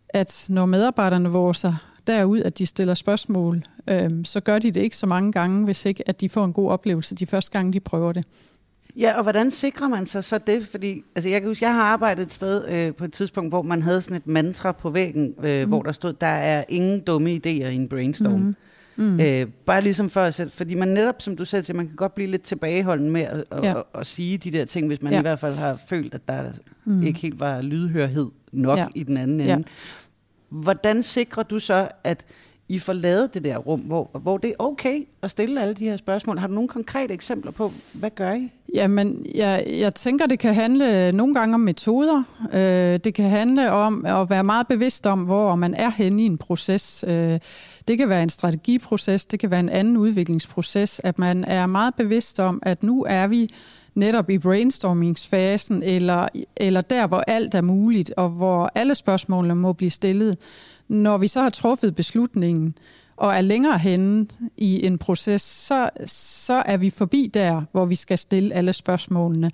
at 0.10 0.46
når 0.50 0.66
medarbejderne 0.66 1.30
våger 1.30 1.54
sig 1.54 1.75
derud, 2.07 2.42
at 2.42 2.57
de 2.57 2.66
stiller 2.66 2.94
spørgsmål, 2.94 3.63
øhm, 3.90 4.25
så 4.25 4.40
gør 4.40 4.60
de 4.60 4.72
det 4.72 4.81
ikke 4.81 4.98
så 4.98 5.06
mange 5.06 5.31
gange, 5.31 5.66
hvis 5.66 5.86
ikke 5.86 6.10
at 6.10 6.22
de 6.22 6.30
får 6.30 6.46
en 6.46 6.54
god 6.54 6.69
oplevelse 6.69 7.16
de 7.16 7.25
første 7.25 7.52
gange, 7.52 7.74
de 7.74 7.80
prøver 7.80 8.13
det. 8.13 8.25
Ja, 8.98 9.18
og 9.18 9.24
hvordan 9.24 9.52
sikrer 9.52 9.88
man 9.88 10.06
sig 10.06 10.24
så 10.24 10.38
det? 10.38 10.68
Fordi 10.68 11.04
altså 11.16 11.30
jeg 11.30 11.42
kan 11.42 11.50
huske, 11.50 11.66
jeg 11.66 11.74
har 11.74 11.84
arbejdet 11.84 12.25
et 12.25 12.34
sted 12.34 12.69
øh, 12.69 12.94
på 12.94 13.04
et 13.04 13.13
tidspunkt, 13.13 13.52
hvor 13.52 13.62
man 13.62 13.81
havde 13.81 14.02
sådan 14.02 14.18
et 14.18 14.28
mantra 14.28 14.72
på 14.72 14.90
væggen, 14.90 15.34
øh, 15.44 15.63
mm. 15.63 15.69
hvor 15.69 15.81
der 15.81 15.92
stod, 15.92 16.13
der 16.13 16.28
er 16.28 16.63
ingen 16.69 17.00
dumme 17.00 17.36
idéer 17.36 17.50
i 17.50 17.75
en 17.75 17.88
brainstorm. 17.88 18.40
Mm. 18.40 18.56
Mm. 18.98 19.19
Øh, 19.19 19.48
bare 19.66 19.81
ligesom 19.81 20.10
for 20.10 20.22
at 20.22 20.51
fordi 20.54 20.74
man 20.74 20.88
netop, 20.88 21.22
som 21.22 21.36
du 21.36 21.46
selv 21.46 21.63
siger, 21.63 21.78
man 21.78 21.88
kan 21.88 21.96
godt 21.96 22.16
blive 22.16 22.31
lidt 22.31 22.42
tilbageholden 22.42 23.12
med 23.12 23.22
at, 23.22 23.44
at, 23.51 23.63
ja. 23.63 23.80
at, 23.80 23.84
at 23.96 24.08
sige 24.08 24.38
de 24.38 24.51
der 24.51 24.66
ting, 24.66 24.88
hvis 24.88 25.01
man 25.01 25.13
ja. 25.13 25.19
i 25.19 25.22
hvert 25.22 25.40
fald 25.40 25.56
har 25.56 25.80
følt, 25.90 26.13
at 26.13 26.28
der 26.28 26.51
mm. 26.86 27.04
ikke 27.04 27.19
helt 27.19 27.40
var 27.40 27.62
lydhørhed 27.62 28.28
nok 28.51 28.78
ja. 28.78 28.88
i 28.96 29.04
den 29.04 29.18
anden 29.18 29.40
ende. 29.40 29.51
Ja. 29.51 29.58
Hvordan 30.50 31.04
sikrer 31.04 31.44
du 31.44 31.60
så, 31.60 31.88
at 32.04 32.26
i 32.70 32.80
får 32.80 32.94
lavet 32.94 33.34
det 33.34 33.44
der 33.44 33.58
rum, 33.58 33.80
hvor, 33.80 34.10
hvor 34.22 34.38
det 34.38 34.50
er 34.50 34.54
okay 34.60 35.08
at 35.22 35.32
stille 35.32 35.62
alle 35.62 35.74
de 35.74 35.84
her 35.84 35.98
spørgsmål. 35.98 36.38
Har 36.38 36.48
du 36.48 36.54
nogle 36.54 36.68
konkrete 36.68 37.14
eksempler 37.14 37.52
på, 37.52 37.72
hvad 37.94 38.10
gør 38.10 38.34
I? 38.34 38.52
Jamen, 38.74 39.25
jeg, 39.36 39.66
jeg 39.80 39.96
tænker, 39.96 40.25
det 40.25 40.40
kan 40.40 40.56
handle 40.56 41.12
nogle 41.12 41.34
gange 41.34 41.54
om 41.54 41.60
metoder. 41.60 42.24
Øh, 42.54 43.00
det 43.00 43.14
kan 43.14 43.30
handle 43.30 43.72
om 43.72 44.06
at 44.06 44.30
være 44.30 44.44
meget 44.44 44.68
bevidst 44.68 45.08
om, 45.08 45.20
hvor 45.20 45.56
man 45.56 45.74
er 45.74 45.90
henne 45.90 46.24
i 46.24 46.25
en 46.25 46.38
proces. 46.38 47.06
Øh, 47.08 47.40
det 47.88 47.98
kan 47.98 48.10
være 48.10 48.24
en 48.24 48.30
strategiproces, 48.30 49.25
det 49.25 49.40
kan 49.40 49.52
være 49.52 49.60
en 49.60 49.70
anden 49.70 49.98
udviklingsproces, 49.98 51.02
at 51.04 51.20
man 51.20 51.44
er 51.44 51.66
meget 51.66 51.96
bevidst 51.96 52.40
om, 52.40 52.60
at 52.64 52.84
nu 52.84 53.06
er 53.10 53.28
vi 53.28 53.50
netop 53.96 54.30
i 54.30 54.38
brainstormingsfasen, 54.38 55.84
eller, 55.84 56.28
eller 56.58 56.82
der, 56.82 57.08
hvor 57.08 57.24
alt 57.28 57.56
er 57.56 57.62
muligt, 57.62 58.14
og 58.18 58.30
hvor 58.30 58.72
alle 58.75 58.96
spørgsmålene 58.96 59.56
må 59.56 59.74
blive 59.74 59.90
stillet. 59.90 60.38
Når 60.88 61.18
vi 61.18 61.28
så 61.28 61.42
har 61.42 61.50
truffet 61.50 61.96
beslutningen, 61.96 62.75
og 63.18 63.36
er 63.36 63.42
længere 63.42 63.78
henne 63.78 64.28
i 64.58 64.86
en 64.86 64.98
proces, 64.98 65.42
så, 65.42 65.90
så 66.06 66.64
er 66.66 66.78
vi 66.78 66.90
forbi 66.90 67.32
der, 67.34 67.62
hvor 67.72 67.86
vi 67.86 67.96
skal 67.96 68.18
stille 68.18 68.54
alle 68.54 68.74
spørgsmålene. 68.74 69.52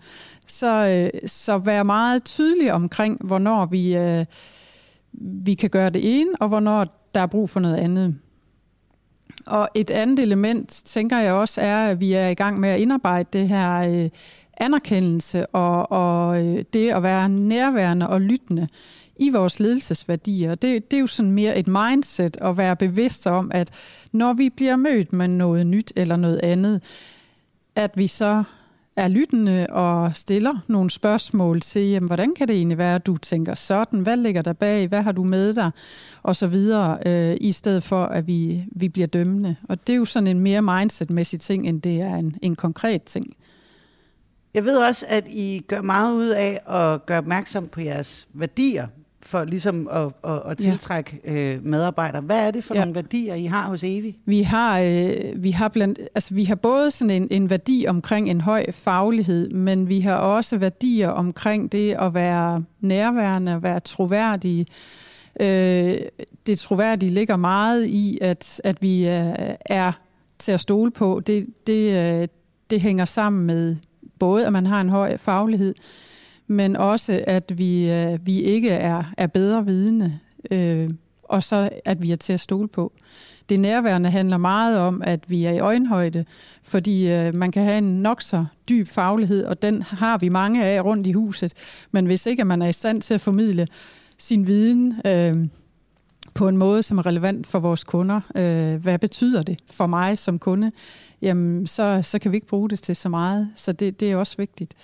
Så, 0.48 0.88
øh, 0.88 1.30
så 1.30 1.58
vær 1.58 1.84
meget 1.84 2.24
tydelig 2.24 2.74
omkring, 2.74 3.18
hvornår 3.26 3.66
vi, 3.66 3.96
øh, 3.96 4.26
vi 5.14 5.54
kan 5.54 5.70
gøre 5.70 5.90
det 5.90 6.20
ene, 6.20 6.32
og 6.40 6.48
hvornår 6.48 7.10
der 7.16 7.22
er 7.22 7.28
brug 7.28 7.50
for 7.50 7.60
noget 7.60 7.76
andet. 7.76 8.16
Og 9.46 9.70
et 9.76 9.92
andet 9.92 10.20
element, 10.20 10.70
tænker 10.86 11.20
jeg 11.20 11.34
også, 11.34 11.62
er, 11.62 11.88
at 11.88 12.02
vi 12.02 12.14
er 12.14 12.28
i 12.28 12.34
gang 12.34 12.60
med 12.60 12.70
at 12.70 12.80
indarbejde 12.80 13.30
det 13.34 13.48
her 13.50 13.80
øh, 13.80 14.10
anerkendelse 14.58 15.46
og, 15.46 15.92
og 15.92 16.48
øh, 16.48 16.64
det 16.74 16.90
at 16.90 17.04
være 17.04 17.30
nærværende 17.30 18.10
og 18.10 18.22
lyttende 18.22 18.68
i 19.16 19.30
vores 19.30 19.60
ledelsesværdier. 19.60 20.56
Det, 20.56 20.92
det 20.92 20.98
er 20.98 21.02
jo 21.02 21.08
sådan 21.08 21.32
mere 21.32 21.58
et 21.58 21.68
mindset 21.68 22.38
at 22.42 22.58
være 22.58 22.76
bevidst 22.76 23.28
om, 23.28 23.52
at 23.54 23.70
når 24.12 24.34
vi 24.34 24.50
bliver 24.50 24.76
mødt 24.76 25.14
med 25.14 25.28
noget 25.28 25.68
nyt 25.68 25.94
eller 25.96 26.16
noget 26.16 26.40
andet, 26.44 26.84
at 27.76 27.92
vi 27.96 28.08
så 28.08 28.44
er 28.96 29.08
lyttende 29.08 29.68
og 29.70 30.16
stiller 30.16 30.64
nogle 30.68 30.90
spørgsmål 30.90 31.62
til, 31.62 31.90
jamen, 31.90 32.08
hvordan 32.08 32.34
kan 32.36 32.48
det 32.48 32.56
egentlig 32.56 32.78
være, 32.78 32.96
at 32.96 33.06
du 33.06 33.18
tænker 33.18 33.54
sådan, 33.54 34.00
hvad 34.00 34.18
ligger 34.18 34.42
der 34.42 34.54
bag, 34.54 34.88
hvad 34.88 35.02
har 35.02 35.12
du 35.12 35.24
med 35.24 35.54
dig, 35.54 35.72
og 36.24 36.36
så 36.36 36.48
videre, 36.48 36.98
øh, 37.06 37.38
i 37.42 37.52
stedet 37.52 37.84
for, 37.84 38.04
at 38.04 38.28
vi, 38.28 38.64
vi 38.72 38.90
bliver 38.90 39.08
dømmende. 39.08 39.56
Og 39.70 39.88
det 39.88 39.94
er 39.94 39.98
jo 39.98 40.06
sådan 40.06 40.28
en 40.28 40.40
mere 40.40 40.62
mindsetmæssig 40.62 41.40
ting, 41.40 41.68
end 41.68 41.82
det 41.82 42.02
er 42.02 42.16
en, 42.16 42.36
en 42.42 42.56
konkret 42.56 43.04
ting. 43.04 43.36
Jeg 44.54 44.66
ved 44.66 44.78
også, 44.78 45.06
at 45.10 45.28
I 45.28 45.66
gør 45.68 45.82
meget 45.82 46.14
ud 46.14 46.28
af 46.28 46.60
at 46.68 47.06
gøre 47.06 47.18
opmærksom 47.18 47.68
på 47.68 47.82
jeres 47.82 48.28
værdier, 48.34 48.88
for 49.24 49.44
ligesom 49.44 49.88
at, 49.92 50.32
at, 50.32 50.42
at 50.46 50.58
tiltrække 50.58 51.22
ja. 51.26 51.34
øh, 51.34 51.66
medarbejdere. 51.66 52.22
Hvad 52.22 52.48
er 52.48 52.52
det 52.52 52.64
for 52.64 52.76
ja. 52.76 52.80
nogle 52.80 52.96
værdier, 52.96 53.36
I 53.36 53.46
har 53.46 53.68
hos 53.68 53.84
Evi? 53.84 54.18
Vi 54.26 54.42
har, 54.42 54.80
øh, 54.80 55.44
vi 55.44 55.52
har, 55.52 55.68
blandt, 55.68 56.00
altså, 56.16 56.34
vi 56.34 56.44
har 56.44 56.56
både 56.56 56.92
sådan 56.92 57.12
en, 57.12 57.28
en 57.32 57.50
værdi 57.50 57.86
omkring 57.88 58.30
en 58.30 58.42
høj 58.42 58.72
faglighed, 58.72 59.50
men 59.50 59.90
vi 59.90 60.00
har 60.00 60.16
også 60.16 60.58
værdier 60.58 61.10
omkring 61.10 61.72
det 61.72 61.96
at 62.00 62.14
være 62.14 62.64
nærværende, 62.80 63.52
at 63.52 63.64
være 63.64 63.80
troværdige. 63.80 64.66
Øh, 65.40 65.98
det 66.46 66.60
troværdige 66.60 67.12
ligger 67.12 67.36
meget 67.36 67.86
i, 67.86 68.18
at, 68.22 68.62
at 68.64 68.82
vi 68.82 69.08
øh, 69.08 69.34
er 69.66 69.92
til 70.40 70.52
at 70.52 70.60
stole 70.60 70.92
på. 70.92 71.22
Det, 71.28 71.48
det, 71.68 72.20
øh, 72.22 72.28
det 72.70 72.82
hænger 72.82 73.06
sammen 73.06 73.46
med 73.46 73.76
både, 74.20 74.46
at 74.46 74.54
man 74.54 74.66
har 74.66 74.82
en 74.82 74.90
høj 74.90 75.18
faglighed, 75.18 75.76
men 76.52 76.76
også, 76.76 77.24
at 77.28 77.58
vi, 77.58 77.92
øh, 77.92 78.26
vi 78.26 78.40
ikke 78.40 78.70
er, 78.70 79.04
er 79.18 79.28
bedre 79.28 79.66
vidne, 79.66 80.20
øh, 80.52 80.90
og 81.24 81.44
så 81.44 81.70
at 81.86 82.02
vi 82.02 82.12
er 82.12 82.16
til 82.16 82.34
at 82.34 82.40
stole 82.40 82.68
på. 82.68 82.94
Det 83.50 83.60
nærværende 83.60 84.10
handler 84.10 84.38
meget 84.38 84.80
om, 84.80 85.02
at 85.06 85.30
vi 85.30 85.46
er 85.46 85.52
i 85.52 85.60
øjenhøjde, 85.60 86.26
fordi 86.64 87.12
øh, 87.12 87.36
man 87.36 87.52
kan 87.52 87.64
have 87.64 87.78
en 87.78 88.02
nok 88.02 88.22
så 88.22 88.46
dyb 88.70 88.88
faglighed, 88.88 89.46
og 89.46 89.62
den 89.62 89.82
har 89.82 90.18
vi 90.18 90.30
mange 90.30 90.66
af 90.66 90.84
rundt 90.84 91.08
i 91.08 91.12
huset. 91.12 91.54
Men 91.92 92.06
hvis 92.06 92.26
ikke 92.26 92.46
man 92.46 92.62
er 92.62 92.68
i 92.68 92.74
stand 92.74 93.02
til 93.02 93.14
at 93.14 93.22
formidle 93.22 93.68
sin 94.18 94.48
viden 94.48 95.02
øh, 95.06 95.36
på 96.34 96.48
en 96.48 96.58
måde, 96.58 96.84
som 96.84 96.98
er 96.98 97.06
relevant 97.06 97.48
for 97.48 97.60
vores 97.60 97.84
kunder, 97.84 98.22
øh, 98.36 98.76
hvad 98.76 99.00
betyder 99.00 99.44
det 99.44 99.60
for 99.72 99.86
mig 99.86 100.18
som 100.18 100.40
kunde, 100.40 100.72
jamen 101.22 101.68
så, 101.68 102.00
så 102.02 102.20
kan 102.20 102.32
vi 102.32 102.38
ikke 102.38 102.48
bruge 102.48 102.70
det 102.70 102.80
til 102.80 102.96
så 102.96 103.10
meget. 103.10 103.50
Så 103.56 103.72
det, 103.72 104.00
det 104.00 104.12
er 104.12 104.16
også 104.16 104.38
vigtigt. 104.38 104.76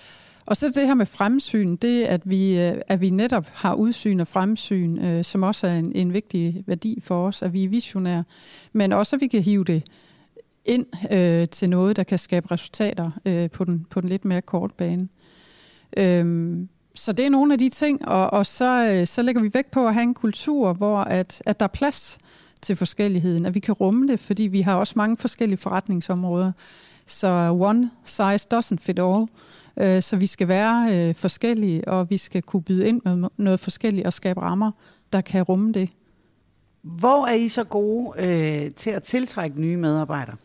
Og 0.48 0.56
så 0.56 0.68
det 0.68 0.86
her 0.86 0.94
med 0.94 1.06
fremsyn, 1.06 1.76
det 1.76 2.04
at 2.04 2.20
vi, 2.24 2.58
øh, 2.58 2.80
at 2.88 3.00
vi 3.00 3.10
netop 3.10 3.46
har 3.52 3.74
udsyn 3.74 4.20
og 4.20 4.26
fremsyn, 4.26 4.98
øh, 4.98 5.24
som 5.24 5.42
også 5.42 5.66
er 5.66 5.74
en, 5.74 5.92
en 5.94 6.12
vigtig 6.12 6.64
værdi 6.66 6.98
for 7.02 7.26
os, 7.26 7.42
at 7.42 7.52
vi 7.52 7.64
er 7.64 7.68
visionære, 7.68 8.24
men 8.72 8.92
også 8.92 9.16
at 9.16 9.20
vi 9.20 9.26
kan 9.26 9.42
hive 9.42 9.64
det 9.64 9.82
ind 10.64 10.86
øh, 11.12 11.48
til 11.48 11.70
noget, 11.70 11.96
der 11.96 12.02
kan 12.02 12.18
skabe 12.18 12.50
resultater 12.50 13.10
øh, 13.24 13.50
på, 13.50 13.64
den, 13.64 13.86
på 13.90 14.00
den 14.00 14.08
lidt 14.08 14.24
mere 14.24 14.42
kort 14.42 14.72
bane. 14.74 15.08
Øhm, 15.96 16.68
så 16.94 17.12
det 17.12 17.26
er 17.26 17.30
nogle 17.30 17.52
af 17.52 17.58
de 17.58 17.68
ting, 17.68 18.08
og, 18.08 18.30
og 18.30 18.46
så, 18.46 18.92
øh, 18.92 19.06
så 19.06 19.22
lægger 19.22 19.42
vi 19.42 19.50
vægt 19.54 19.70
på 19.70 19.86
at 19.86 19.94
have 19.94 20.02
en 20.02 20.14
kultur, 20.14 20.72
hvor 20.72 20.98
at, 20.98 21.42
at 21.46 21.60
der 21.60 21.64
er 21.64 21.70
plads 21.72 22.18
til 22.62 22.76
forskelligheden, 22.76 23.46
at 23.46 23.54
vi 23.54 23.60
kan 23.60 23.74
rumme 23.74 24.08
det, 24.08 24.20
fordi 24.20 24.42
vi 24.42 24.60
har 24.60 24.74
også 24.74 24.92
mange 24.96 25.16
forskellige 25.16 25.58
forretningsområder. 25.58 26.52
Så 27.06 27.56
one 27.60 27.90
size 28.04 28.46
doesn't 28.54 28.78
fit 28.80 28.98
all. 28.98 29.26
Øh, 29.80 30.02
så 30.02 30.16
vi 30.16 30.26
skal 30.26 30.48
være 30.48 31.08
øh, 31.08 31.14
forskellige, 31.14 31.88
og 31.88 32.10
vi 32.10 32.16
skal 32.16 32.42
kunne 32.42 32.62
byde 32.62 32.88
ind 32.88 33.00
med 33.04 33.28
noget 33.36 33.60
forskelligt 33.60 34.06
og 34.06 34.12
skabe 34.12 34.40
rammer, 34.40 34.70
der 35.12 35.20
kan 35.20 35.42
rumme 35.42 35.72
det. 35.72 35.90
Hvor 36.82 37.26
er 37.26 37.34
I 37.34 37.48
så 37.48 37.64
gode 37.64 38.12
øh, 38.18 38.70
til 38.70 38.90
at 38.90 39.02
tiltrække 39.02 39.60
nye 39.60 39.76
medarbejdere? 39.76 40.36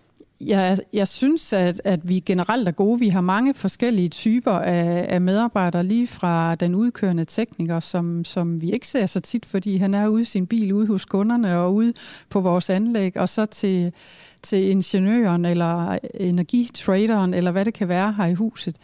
Jeg, 0.42 0.78
jeg 0.94 1.08
synes, 1.08 1.54
at, 1.54 1.82
at 1.84 2.10
vi 2.10 2.20
generelt 2.20 2.68
er 2.68 2.72
gode. 2.72 3.00
Vi 3.00 3.10
har 3.10 3.22
mange 3.22 3.54
forskellige 3.54 4.08
typer 4.08 4.52
af, 4.52 5.06
af 5.10 5.22
medarbejdere, 5.22 5.84
lige 5.84 6.08
fra 6.08 6.56
den 6.56 6.76
udkørende 6.76 7.26
tekniker, 7.26 7.80
som, 7.80 8.26
som 8.26 8.62
vi 8.62 8.72
ikke 8.72 8.88
ser 8.88 9.06
så 9.06 9.20
tit, 9.20 9.46
fordi 9.46 9.78
han 9.78 9.94
er 9.94 10.08
ude 10.08 10.22
i 10.22 10.26
sin 10.26 10.48
bil, 10.48 10.74
ude 10.74 10.88
hos 10.88 11.06
kunderne 11.06 11.58
og 11.58 11.74
ude 11.74 11.94
på 12.30 12.42
vores 12.42 12.70
anlæg, 12.70 13.18
og 13.18 13.30
så 13.30 13.46
til, 13.46 13.94
til 14.42 14.70
ingeniøren 14.70 15.46
eller 15.46 15.98
energitraderen, 16.14 17.34
eller 17.34 17.52
hvad 17.52 17.66
det 17.66 17.74
kan 17.74 17.88
være 17.88 18.14
her 18.14 18.26
i 18.26 18.34
huset. 18.34 18.78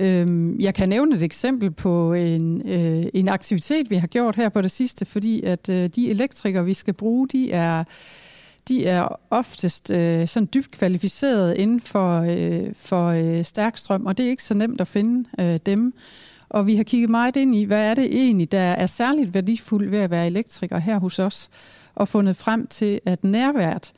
Øhm, 0.00 0.60
jeg 0.60 0.74
kan 0.74 0.88
nævne 0.88 1.16
et 1.16 1.22
eksempel 1.22 1.70
på 1.70 2.12
en, 2.12 2.70
øh, 2.70 3.06
en 3.14 3.28
aktivitet, 3.28 3.90
vi 3.90 3.96
har 3.96 4.06
gjort 4.06 4.36
her 4.36 4.48
på 4.48 4.62
det 4.62 4.70
sidste, 4.70 5.04
fordi 5.04 5.42
at 5.42 5.68
øh, 5.68 5.88
de 5.88 6.10
elektrikere, 6.10 6.64
vi 6.64 6.74
skal 6.74 6.94
bruge, 6.94 7.28
de 7.28 7.52
er 7.52 7.84
de 8.68 8.86
er 8.86 9.20
oftest 9.30 9.90
øh, 9.90 10.28
sådan 10.28 10.48
dybt 10.54 10.70
kvalificeret 10.70 11.58
inden 11.58 11.80
for, 11.80 12.20
øh, 12.20 12.74
for 12.74 13.06
øh, 13.06 14.04
og 14.06 14.18
det 14.18 14.26
er 14.26 14.30
ikke 14.30 14.42
så 14.42 14.54
nemt 14.54 14.80
at 14.80 14.88
finde 14.88 15.28
øh, 15.40 15.58
dem. 15.66 15.94
Og 16.48 16.66
vi 16.66 16.76
har 16.76 16.82
kigget 16.84 17.10
meget 17.10 17.36
ind 17.36 17.54
i, 17.54 17.64
hvad 17.64 17.90
er 17.90 17.94
det 17.94 18.04
egentlig, 18.04 18.52
der 18.52 18.58
er 18.58 18.86
særligt 18.86 19.34
værdifuldt 19.34 19.90
ved 19.90 19.98
at 19.98 20.10
være 20.10 20.26
elektriker 20.26 20.78
her 20.78 20.98
hos 20.98 21.18
os, 21.18 21.48
og 21.94 22.08
fundet 22.08 22.36
frem 22.36 22.66
til, 22.66 23.00
at 23.06 23.24
nærvært, 23.24 23.92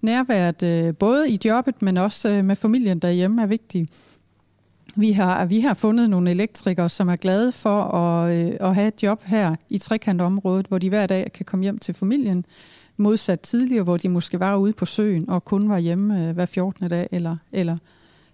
nærvært 0.00 0.62
øh, 0.62 0.94
både 0.94 1.30
i 1.30 1.38
jobbet, 1.44 1.82
men 1.82 1.96
også 1.96 2.28
øh, 2.28 2.44
med 2.44 2.56
familien 2.56 2.98
derhjemme 2.98 3.42
er 3.42 3.46
vigtigt. 3.46 3.90
Vi 4.96 5.12
har, 5.12 5.44
vi 5.44 5.60
har 5.60 5.74
fundet 5.74 6.10
nogle 6.10 6.30
elektrikere, 6.30 6.88
som 6.88 7.08
er 7.08 7.16
glade 7.16 7.52
for 7.52 7.82
at, 7.82 8.36
øh, 8.36 8.52
at 8.60 8.74
have 8.74 8.88
et 8.88 9.02
job 9.02 9.22
her 9.24 9.56
i 9.68 9.78
trekantområdet, 9.78 10.66
hvor 10.66 10.78
de 10.78 10.88
hver 10.88 11.06
dag 11.06 11.32
kan 11.32 11.44
komme 11.44 11.62
hjem 11.62 11.78
til 11.78 11.94
familien, 11.94 12.44
modsat 12.96 13.40
tidligere, 13.40 13.84
hvor 13.84 13.96
de 13.96 14.08
måske 14.08 14.40
var 14.40 14.56
ude 14.56 14.72
på 14.72 14.86
søen 14.86 15.30
og 15.30 15.44
kun 15.44 15.68
var 15.68 15.78
hjemme 15.78 16.28
øh, 16.28 16.34
hver 16.34 16.46
14. 16.46 16.88
dag 16.88 17.08
eller, 17.12 17.36
eller, 17.52 17.76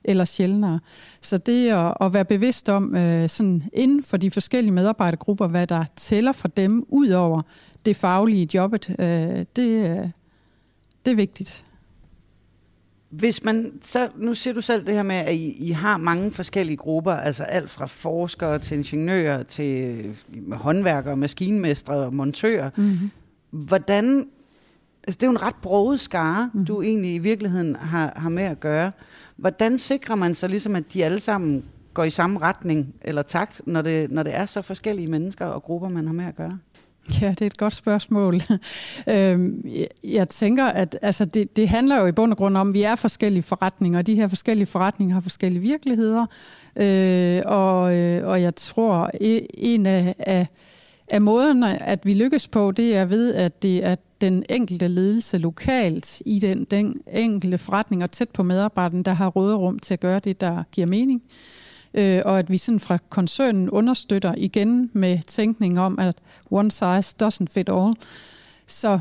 eller 0.04 0.24
sjældnere. 0.24 0.78
Så 1.20 1.38
det 1.38 1.70
at, 1.70 1.94
at 2.00 2.14
være 2.14 2.24
bevidst 2.24 2.68
om 2.68 2.96
øh, 2.96 3.28
sådan 3.28 3.62
inden 3.72 4.02
for 4.02 4.16
de 4.16 4.30
forskellige 4.30 4.72
medarbejdergrupper, 4.72 5.48
hvad 5.48 5.66
der 5.66 5.84
tæller 5.96 6.32
for 6.32 6.48
dem 6.48 6.86
ud 6.88 7.08
over 7.08 7.42
det 7.86 7.96
faglige 7.96 8.48
jobbet, 8.54 8.90
øh, 8.98 9.44
det, 9.56 9.90
øh, 9.90 10.08
det 11.04 11.10
er 11.10 11.16
vigtigt. 11.16 11.65
Hvis 13.18 13.44
man, 13.44 13.72
så, 13.82 14.08
nu 14.16 14.34
siger 14.34 14.54
du 14.54 14.60
selv 14.60 14.86
det 14.86 14.94
her 14.94 15.02
med, 15.02 15.16
at 15.16 15.34
I, 15.34 15.68
I 15.68 15.70
har 15.70 15.96
mange 15.96 16.30
forskellige 16.30 16.76
grupper, 16.76 17.12
altså 17.12 17.42
alt 17.42 17.70
fra 17.70 17.86
forskere 17.86 18.58
til 18.58 18.76
ingeniører 18.76 19.42
til 19.42 20.04
håndværkere, 20.52 21.16
maskinmestre 21.16 21.94
og 21.94 22.14
montører. 22.14 22.70
Mm-hmm. 22.76 23.10
Hvordan 23.50 24.26
altså 25.06 25.16
det 25.16 25.22
er 25.22 25.26
jo 25.26 25.30
en 25.30 25.42
ret 25.42 25.54
broget 25.62 26.00
skare, 26.00 26.50
mm. 26.54 26.64
du 26.64 26.82
egentlig 26.82 27.14
i 27.14 27.18
virkeligheden 27.18 27.76
har, 27.76 28.12
har 28.16 28.28
med 28.28 28.42
at 28.42 28.60
gøre. 28.60 28.92
Hvordan 29.36 29.78
sikrer 29.78 30.14
man 30.14 30.34
sig 30.34 30.48
ligesom, 30.48 30.76
at 30.76 30.92
de 30.92 31.04
alle 31.04 31.20
sammen 31.20 31.64
går 31.94 32.04
i 32.04 32.10
samme 32.10 32.38
retning 32.38 32.94
eller 33.02 33.22
takt, 33.22 33.60
når 33.66 33.82
det, 33.82 34.10
når 34.10 34.22
det 34.22 34.36
er 34.36 34.46
så 34.46 34.62
forskellige 34.62 35.06
mennesker 35.06 35.46
og 35.46 35.62
grupper, 35.62 35.88
man 35.88 36.06
har 36.06 36.14
med 36.14 36.24
at 36.24 36.36
gøre? 36.36 36.58
Ja, 37.20 37.30
det 37.30 37.42
er 37.42 37.46
et 37.46 37.56
godt 37.56 37.74
spørgsmål. 37.74 38.40
Øhm, 39.16 39.64
jeg 40.04 40.28
tænker, 40.28 40.64
at 40.64 40.98
altså, 41.02 41.24
det, 41.24 41.56
det 41.56 41.68
handler 41.68 42.00
jo 42.00 42.06
i 42.06 42.12
bund 42.12 42.32
og 42.32 42.38
grund 42.38 42.56
om, 42.56 42.68
at 42.68 42.74
vi 42.74 42.82
er 42.82 42.94
forskellige 42.94 43.42
forretninger, 43.42 43.98
og 43.98 44.06
de 44.06 44.14
her 44.14 44.28
forskellige 44.28 44.66
forretninger 44.66 45.14
har 45.14 45.20
forskellige 45.20 45.62
virkeligheder. 45.62 46.26
Øh, 46.76 47.42
og, 47.44 47.96
øh, 47.96 48.26
og 48.26 48.42
jeg 48.42 48.56
tror, 48.56 49.10
e, 49.20 49.46
en 49.64 49.86
af, 49.86 50.14
af, 50.18 50.46
af 51.10 51.20
måderne, 51.20 51.82
at 51.82 52.06
vi 52.06 52.14
lykkes 52.14 52.48
på, 52.48 52.70
det 52.70 52.96
er 52.96 53.04
ved, 53.04 53.34
at 53.34 53.62
det 53.62 53.84
er 53.84 53.96
den 54.20 54.44
enkelte 54.48 54.88
ledelse 54.88 55.38
lokalt 55.38 56.22
i 56.26 56.38
den, 56.38 56.64
den 56.64 57.00
enkelte 57.12 57.58
forretning 57.58 58.02
og 58.02 58.10
tæt 58.10 58.28
på 58.30 58.42
medarbejderen, 58.42 59.02
der 59.02 59.12
har 59.12 59.28
råderum 59.28 59.78
til 59.78 59.94
at 59.94 60.00
gøre 60.00 60.18
det, 60.18 60.40
der 60.40 60.62
giver 60.72 60.86
mening. 60.86 61.22
Øh, 61.24 61.65
øh, 61.96 62.22
og 62.24 62.38
at 62.38 62.50
vi 62.50 62.58
sådan 62.58 62.80
fra 62.80 62.98
koncernen 63.08 63.70
understøtter 63.70 64.34
igen 64.36 64.90
med 64.92 65.18
tænkning 65.26 65.80
om, 65.80 65.98
at 65.98 66.16
one 66.50 66.70
size 66.70 67.14
doesn't 67.22 67.46
fit 67.50 67.68
all. 67.68 67.94
Så 68.66 68.98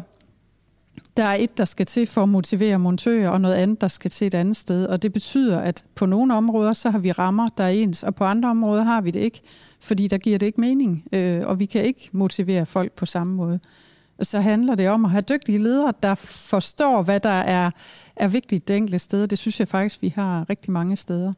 der 1.18 1.24
er 1.24 1.36
et, 1.36 1.58
der 1.58 1.66
skal 1.66 1.86
til 1.86 2.08
for 2.08 2.24
at 2.24 2.30
motivere 2.30 2.80
montører, 2.80 3.30
og 3.30 3.42
noget 3.42 3.56
andet, 3.56 3.82
der 3.82 3.88
skal 3.88 4.12
til 4.12 4.28
et 4.28 4.34
andet 4.34 4.58
sted. 4.58 4.86
Og 4.86 5.04
det 5.04 5.14
betyder, 5.14 5.60
at 5.60 5.84
på 5.96 6.06
nogle 6.06 6.34
områder, 6.34 6.74
så 6.74 6.90
har 6.90 7.00
vi 7.00 7.12
rammer, 7.12 7.50
der 7.58 7.64
er 7.64 7.70
ens, 7.70 8.04
og 8.04 8.16
på 8.16 8.24
andre 8.24 8.50
områder 8.50 8.84
har 8.84 9.02
vi 9.02 9.12
det 9.12 9.20
ikke, 9.20 9.42
fordi 9.82 10.08
der 10.08 10.18
giver 10.18 10.38
det 10.38 10.46
ikke 10.46 10.62
mening, 10.62 11.08
øh, 11.12 11.48
og 11.48 11.60
vi 11.60 11.66
kan 11.66 11.84
ikke 11.84 12.10
motivere 12.12 12.66
folk 12.66 12.92
på 12.92 13.06
samme 13.06 13.36
måde 13.36 13.60
så 14.22 14.40
handler 14.40 14.75
det 14.75 14.90
om 14.90 15.06
at 15.06 15.12
have 15.12 15.22
dygtige 15.22 15.58
ledere, 15.58 15.94
der 16.04 16.16
forstår, 16.16 17.02
hvad 17.02 17.20
der 17.20 17.30
er, 17.30 17.72
er 18.16 18.28
vigtigt 18.28 18.68
det 18.68 18.78
enkelte 18.78 19.00
sted. 19.00 19.28
Det 19.28 19.38
synes 19.38 19.60
jeg 19.60 19.68
faktisk, 19.68 20.02
vi 20.02 20.14
har 20.16 20.50
rigtig 20.50 20.72
mange 20.72 20.96
steder. 20.96 21.34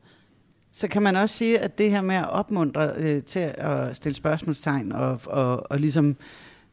Så 0.78 0.88
kan 0.88 1.02
man 1.02 1.16
også 1.16 1.38
sige, 1.38 1.60
at 1.60 1.78
det 1.78 1.92
her 1.92 2.02
med 2.02 2.16
at 2.16 2.30
opmuntre 2.30 2.92
øh, 2.98 3.24
til 3.24 3.54
at 3.58 3.96
stille 3.96 4.16
spørgsmålstegn 4.16 4.92
og, 4.92 5.20
og, 5.26 5.72
og 5.72 5.80
ligesom 5.80 6.16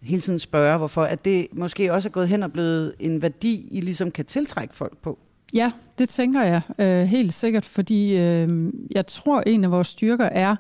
hele 0.03 0.21
tiden 0.21 0.39
spørge, 0.39 0.79
hvorfor, 0.79 1.03
at 1.03 1.25
det 1.25 1.47
måske 1.53 1.93
også 1.93 2.09
er 2.09 2.11
gået 2.11 2.29
hen 2.29 2.43
og 2.43 2.53
blevet 2.53 2.95
en 3.01 3.23
værdi, 3.23 3.69
I 3.71 3.81
ligesom 3.81 4.11
kan 4.11 4.25
tiltrække 4.25 4.77
folk 4.77 4.97
på? 5.03 5.19
Ja, 5.55 5.73
det 5.99 6.09
tænker 6.09 6.43
jeg 6.43 6.61
øh, 6.79 7.05
helt 7.05 7.33
sikkert, 7.33 7.65
fordi 7.65 8.17
øh, 8.17 8.73
jeg 8.95 9.07
tror, 9.07 9.41
en 9.41 9.65
af 9.65 9.71
vores 9.71 9.89
styrker 9.89 10.27
er, 10.27 10.57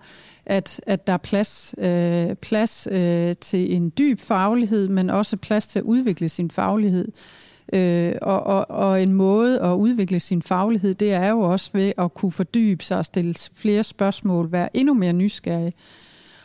at, 0.46 0.80
at 0.86 1.06
der 1.06 1.12
er 1.12 1.16
plads, 1.16 1.74
øh, 1.78 2.34
plads 2.34 2.88
øh, 2.90 3.34
til 3.40 3.74
en 3.74 3.92
dyb 3.98 4.20
faglighed, 4.20 4.88
men 4.88 5.10
også 5.10 5.36
plads 5.36 5.66
til 5.66 5.78
at 5.78 5.84
udvikle 5.84 6.28
sin 6.28 6.50
faglighed. 6.50 7.08
Øh, 7.08 7.43
Øh, 7.72 8.14
og, 8.22 8.42
og, 8.42 8.70
og 8.70 9.02
en 9.02 9.12
måde 9.12 9.60
at 9.60 9.74
udvikle 9.74 10.20
sin 10.20 10.42
faglighed, 10.42 10.94
det 10.94 11.12
er 11.12 11.28
jo 11.28 11.40
også 11.40 11.70
ved 11.72 11.92
at 11.98 12.14
kunne 12.14 12.32
fordybe 12.32 12.84
sig 12.84 12.98
og 12.98 13.04
stille 13.04 13.34
flere 13.54 13.82
spørgsmål, 13.82 14.52
være 14.52 14.76
endnu 14.76 14.94
mere 14.94 15.12
nysgerrig. 15.12 15.72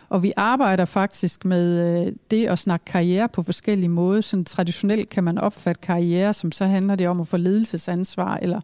Og 0.10 0.24
vi 0.24 0.34
arbejder 0.36 0.86
faktisk 0.86 1.46
med 1.46 1.98
øh, 2.08 2.14
det 2.32 2.48
at 2.48 2.60
snakke 2.60 2.86
karriere 2.86 3.30
på 3.30 3.42
forskellige 3.42 3.90
måder. 3.90 4.22
Sådan 4.22 4.46
traditionelt 4.46 5.10
kan 5.10 5.24
man 5.24 5.38
opfatte 5.38 5.82
karriere, 5.82 6.34
som 6.34 6.52
så 6.52 6.66
handler 6.66 6.96
det 6.96 7.08
om 7.08 7.20
at 7.20 7.28
få 7.28 7.38
ledelsesansvar, 7.38 8.40
eller 8.42 8.62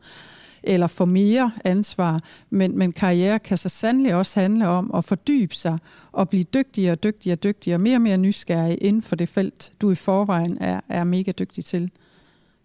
eller 0.67 0.87
få 0.87 1.05
mere 1.05 1.51
ansvar. 1.63 2.19
Men, 2.49 2.77
men 2.77 2.91
karriere 2.91 3.39
kan 3.39 3.57
så 3.57 3.69
sandelig 3.69 4.15
også 4.15 4.39
handle 4.39 4.67
om 4.67 4.91
at 4.93 5.05
fordybe 5.05 5.55
sig 5.55 5.77
og 6.11 6.29
blive 6.29 6.43
dygtigere 6.43 6.91
og 6.91 7.03
dygtigere 7.03 7.35
og 7.35 7.43
dygtigere, 7.43 7.77
mere 7.77 7.97
og 7.97 8.01
mere 8.01 8.17
nysgerrig 8.17 8.77
inden 8.81 9.01
for 9.01 9.15
det 9.15 9.29
felt, 9.29 9.71
du 9.81 9.91
i 9.91 9.95
forvejen 9.95 10.57
er, 10.61 10.81
er 10.89 11.03
mega 11.03 11.31
dygtig 11.31 11.65
til. 11.65 11.91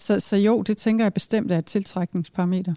Så, 0.00 0.21
så 0.21 0.37
jo, 0.37 0.62
det 0.62 0.76
tænker 0.76 1.04
jeg 1.04 1.14
bestemt 1.14 1.52
er 1.52 1.59
et 1.59 1.66
tiltrækningsparameter. 1.66 2.75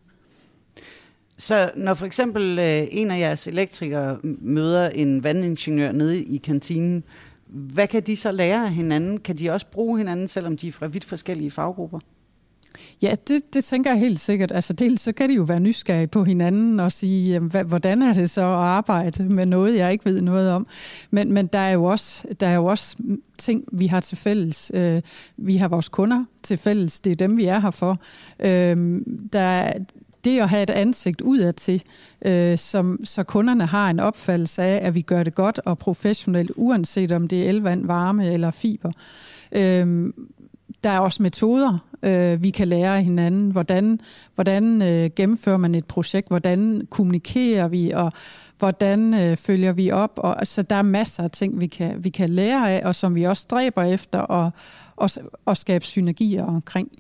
Så 1.38 1.72
når 1.76 1.94
for 1.94 2.06
eksempel 2.06 2.60
øh, 2.60 2.88
en 2.92 3.12
af 3.12 3.20
jeres 3.20 3.48
elektrikere 3.48 4.20
møder 4.24 4.90
en 4.90 5.24
vandingeniør 5.24 5.92
nede 5.92 6.24
i 6.24 6.38
kantinen, 6.38 7.04
hvad 7.46 7.88
kan 7.88 8.04
de 8.04 8.18
så 8.18 8.32
lære 8.32 8.66
af 8.66 8.74
hinanden? 8.74 9.18
Kan 9.18 9.38
de 9.38 9.50
også 9.50 9.68
bruge 9.72 9.98
hinanden, 9.98 10.28
selvom 10.28 10.58
de 10.58 10.68
er 10.68 10.72
fra 10.72 10.88
vidt 10.88 11.06
forskellige 11.06 11.52
faggrupper? 11.52 12.00
Ja, 13.02 13.16
det, 13.28 13.54
det 13.54 13.64
tænker 13.64 13.92
jeg 13.92 14.00
helt 14.00 14.20
sikkert. 14.20 14.52
Altså 14.52 14.74
dels 14.74 15.02
så 15.02 15.12
kan 15.12 15.30
de 15.30 15.36
jo 15.36 15.44
være 15.44 15.60
nysgerrige 15.60 16.08
på 16.08 16.24
hinanden 16.24 16.80
og 16.80 16.92
sige, 16.92 17.32
jamen, 17.34 17.52
hvad, 17.52 17.64
hvordan 17.64 18.02
er 18.02 18.14
det 18.14 18.30
så 18.30 18.42
at 18.42 18.48
arbejde 18.48 19.24
med 19.24 19.46
noget, 19.46 19.78
jeg 19.78 19.92
ikke 19.92 20.06
ved 20.06 20.22
noget 20.22 20.52
om. 20.52 20.68
Men, 21.12 21.34
men 21.34 21.48
der, 21.48 21.60
er 21.60 21.72
jo 21.72 21.84
også, 21.84 22.28
der 22.40 22.48
er 22.48 22.56
jo 22.56 22.66
også 22.66 22.98
ting, 23.38 23.64
vi 23.72 23.88
har 23.88 24.00
til 24.00 24.18
fælles. 24.18 24.72
Øh, 24.74 25.02
vi 25.38 25.58
har 25.58 25.68
vores 25.68 25.90
kunder 25.90 26.26
til 26.44 26.58
fælles. 26.58 27.00
Det 27.00 27.12
er 27.12 27.16
dem, 27.16 27.38
vi 27.38 27.46
er 27.46 27.60
her 27.60 27.72
for. 27.72 27.98
Øh, 28.40 29.02
der, 29.34 29.74
det 30.24 30.40
at 30.40 30.50
have 30.50 30.64
et 30.64 30.70
ansigt 30.70 31.22
udadtil, 31.22 31.84
øh, 32.26 32.58
som, 32.58 33.00
så 33.04 33.24
kunderne 33.24 33.66
har 33.66 33.90
en 33.90 34.00
opfattelse 34.00 34.64
af, 34.64 34.88
at 34.88 34.96
vi 34.96 35.02
gør 35.02 35.24
det 35.24 35.36
godt 35.36 35.60
og 35.66 35.78
professionelt, 35.78 36.52
uanset 36.56 37.12
om 37.12 37.28
det 37.28 37.46
er 37.46 37.50
elvand, 37.50 37.86
varme 37.86 38.34
eller 38.34 38.52
fiber. 38.52 38.92
Øh, 39.52 40.14
der 40.84 40.90
er 40.90 41.00
også 41.00 41.24
metoder, 41.24 41.78
øh, 42.04 42.44
vi 42.44 42.50
kan 42.50 42.68
lære 42.68 42.98
af 42.98 43.04
hinanden. 43.04 43.52
Hvordan, 43.52 44.00
hvordan 44.36 44.82
øh, 44.82 45.10
gennemfører 45.16 45.58
man 45.58 45.76
et 45.76 45.86
projekt? 45.86 46.28
Hvordan 46.28 46.88
kommunikerer 46.90 47.68
vi? 47.68 47.92
Og 47.92 48.12
hvordan 48.60 49.14
øh, 49.14 49.38
følger 49.38 49.74
vi 49.74 49.92
op? 49.92 50.12
Og, 50.18 50.40
altså, 50.40 50.62
der 50.62 50.76
er 50.76 50.82
masser 50.82 51.24
af 51.24 51.32
ting, 51.32 51.60
vi 51.60 51.68
kan, 51.68 52.04
vi 52.04 52.10
kan 52.10 52.30
lære 52.30 52.72
af, 52.72 52.82
og 52.86 52.96
som 52.96 53.16
vi 53.16 53.24
også 53.24 53.42
stræber 53.42 53.84
efter 53.84 54.20
og, 54.20 54.52
og, 54.96 55.10
og 55.46 55.58
skabe 55.58 55.86
synergier 55.86 56.44
omkring. 56.44 56.92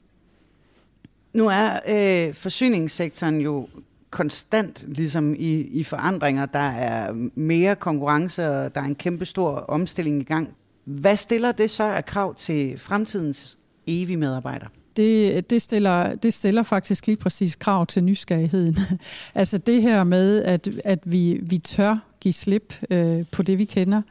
Nu 1.33 1.48
er 1.48 1.79
øh, 1.89 2.33
forsyningssektoren 2.33 3.41
jo 3.41 3.67
konstant 4.10 4.86
ligesom 4.88 5.33
i, 5.33 5.62
i 5.62 5.83
forandringer. 5.83 6.45
Der 6.45 6.60
er 6.60 7.29
mere 7.36 7.75
konkurrence, 7.75 8.50
og 8.50 8.75
der 8.75 8.81
er 8.81 8.86
en 8.86 8.95
kæmpe 8.95 9.25
stor 9.25 9.50
omstilling 9.50 10.22
i 10.22 10.24
gang. 10.24 10.55
Hvad 10.86 11.15
stiller 11.15 11.51
det 11.51 11.69
så 11.69 11.83
af 11.83 12.05
krav 12.05 12.36
til 12.36 12.79
fremtidens 12.79 13.57
evige 13.88 14.17
medarbejder? 14.17 14.67
Det, 14.97 15.50
det, 15.50 15.62
stiller, 15.62 16.15
det 16.15 16.33
stiller 16.33 16.63
faktisk 16.63 17.07
lige 17.07 17.17
præcis 17.17 17.55
krav 17.55 17.85
til 17.85 18.03
nysgerrigheden. 18.03 18.77
altså 19.35 19.57
det 19.57 19.81
her 19.81 20.03
med, 20.03 20.43
at, 20.43 20.69
at 20.83 21.00
vi, 21.05 21.39
vi 21.41 21.57
tør 21.57 21.97
give 22.19 22.33
slip 22.33 22.73
øh, 22.89 23.25
på 23.31 23.43
det, 23.43 23.57
vi 23.57 23.65
kender, 23.65 24.01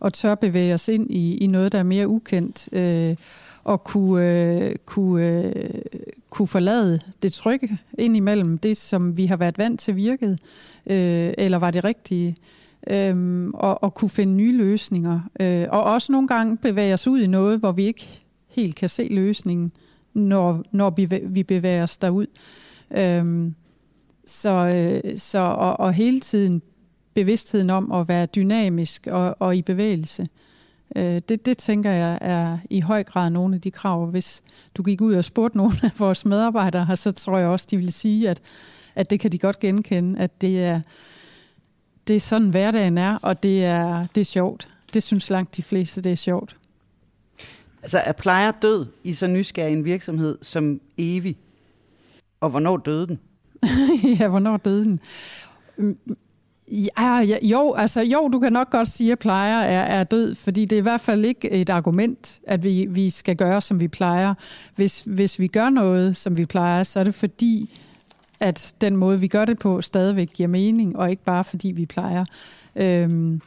og 0.00 0.12
tør 0.12 0.34
bevæge 0.34 0.74
os 0.74 0.88
ind 0.88 1.10
i, 1.10 1.36
i 1.36 1.46
noget, 1.46 1.72
der 1.72 1.78
er 1.78 1.82
mere 1.82 2.08
ukendt, 2.08 2.68
øh, 2.72 3.16
og 3.64 3.84
kunne, 3.84 4.30
øh, 4.30 4.76
kunne, 4.86 5.42
øh, 5.42 5.82
kunne 6.30 6.48
forlade 6.48 7.00
det 7.22 7.32
trygge 7.32 7.78
ind 7.98 8.16
imellem 8.16 8.58
det, 8.58 8.76
som 8.76 9.16
vi 9.16 9.26
har 9.26 9.36
været 9.36 9.58
vant 9.58 9.80
til 9.80 9.96
virket, 9.96 10.38
øh, 10.86 11.32
eller 11.38 11.58
var 11.58 11.70
det 11.70 11.84
rigtige, 11.84 12.36
øhm, 12.90 13.54
og, 13.54 13.82
og 13.82 13.94
kunne 13.94 14.10
finde 14.10 14.32
nye 14.32 14.56
løsninger. 14.56 15.20
Øh, 15.40 15.66
og 15.68 15.84
også 15.84 16.12
nogle 16.12 16.28
gange 16.28 16.56
bevæge 16.56 16.94
os 16.94 17.08
ud 17.08 17.20
i 17.20 17.26
noget, 17.26 17.58
hvor 17.58 17.72
vi 17.72 17.84
ikke 17.84 18.08
helt 18.48 18.76
kan 18.76 18.88
se 18.88 19.08
løsningen, 19.10 19.72
når, 20.14 20.62
når 20.72 20.90
vi, 20.90 21.08
vi 21.22 21.42
bevæger 21.42 21.82
os 21.82 21.98
derud. 21.98 22.26
Øhm, 22.90 23.54
så, 24.26 24.50
øh, 24.50 25.18
så 25.18 25.38
og, 25.38 25.80
og 25.80 25.92
hele 25.92 26.20
tiden 26.20 26.62
bevidstheden 27.14 27.70
om 27.70 27.92
at 27.92 28.08
være 28.08 28.26
dynamisk 28.26 29.06
og, 29.06 29.36
og 29.38 29.56
i 29.56 29.62
bevægelse. 29.62 30.28
Øh, 30.96 31.20
det, 31.28 31.46
det 31.46 31.58
tænker 31.58 31.90
jeg 31.90 32.18
er 32.20 32.58
i 32.70 32.80
høj 32.80 33.04
grad 33.04 33.30
nogle 33.30 33.54
af 33.54 33.60
de 33.60 33.70
krav. 33.70 34.06
Hvis 34.06 34.42
du 34.74 34.82
gik 34.82 35.00
ud 35.00 35.14
og 35.14 35.24
spurgte 35.24 35.56
nogle 35.56 35.72
af 35.82 35.90
vores 35.98 36.24
medarbejdere 36.24 36.86
her, 36.86 36.94
så 36.94 37.12
tror 37.12 37.38
jeg 37.38 37.48
også, 37.48 37.66
de 37.70 37.76
vil 37.76 37.92
sige, 37.92 38.28
at, 38.28 38.40
at 38.94 39.10
det 39.10 39.20
kan 39.20 39.32
de 39.32 39.38
godt 39.38 39.58
genkende, 39.58 40.20
at 40.20 40.40
det 40.40 40.64
er, 40.64 40.80
det 42.08 42.16
er 42.16 42.20
sådan 42.20 42.50
hverdagen 42.50 42.98
er, 42.98 43.18
og 43.22 43.42
det 43.42 43.64
er, 43.64 44.06
det 44.14 44.20
er 44.20 44.24
sjovt. 44.24 44.68
Det 44.94 45.02
synes 45.02 45.30
langt 45.30 45.56
de 45.56 45.62
fleste, 45.62 46.00
det 46.00 46.12
er 46.12 46.16
sjovt. 46.16 46.56
Altså 47.82 47.98
er 47.98 48.12
plejer 48.12 48.50
død 48.50 48.86
i 49.04 49.12
så 49.12 49.26
nysgerrig 49.26 49.72
en 49.72 49.84
virksomhed 49.84 50.38
som 50.42 50.80
evig? 50.98 51.36
Og 52.40 52.50
hvornår 52.50 52.76
døde 52.76 53.06
den? 53.06 53.18
ja, 54.20 54.28
hvornår 54.28 54.56
døde 54.56 54.84
den? 54.84 55.00
Mm, 55.76 55.98
mm, 56.06 56.16
ja, 56.68 57.18
ja, 57.18 57.36
jo, 57.42 57.72
altså, 57.72 58.00
jo, 58.00 58.28
du 58.28 58.38
kan 58.38 58.52
nok 58.52 58.70
godt 58.70 58.88
sige, 58.88 59.12
at 59.12 59.18
plejer 59.18 59.60
er, 59.60 59.82
er 59.82 60.04
død, 60.04 60.34
fordi 60.34 60.64
det 60.64 60.76
er 60.76 60.80
i 60.80 60.82
hvert 60.82 61.00
fald 61.00 61.24
ikke 61.24 61.50
et 61.50 61.70
argument, 61.70 62.40
at 62.46 62.64
vi, 62.64 62.86
vi 62.90 63.10
skal 63.10 63.36
gøre, 63.36 63.60
som 63.60 63.80
vi 63.80 63.88
plejer. 63.88 64.34
Hvis, 64.76 65.02
hvis 65.06 65.38
vi 65.38 65.46
gør 65.46 65.68
noget, 65.68 66.16
som 66.16 66.36
vi 66.36 66.46
plejer, 66.46 66.82
så 66.82 67.00
er 67.00 67.04
det 67.04 67.14
fordi, 67.14 67.80
at 68.40 68.74
den 68.80 68.96
måde, 68.96 69.20
vi 69.20 69.26
gør 69.26 69.44
det 69.44 69.58
på, 69.58 69.80
stadigvæk 69.80 70.30
giver 70.32 70.48
mening, 70.48 70.96
og 70.96 71.10
ikke 71.10 71.24
bare 71.24 71.44
fordi 71.44 71.68
vi 71.68 71.86
plejer. 71.86 72.24
Øhm, 72.76 73.40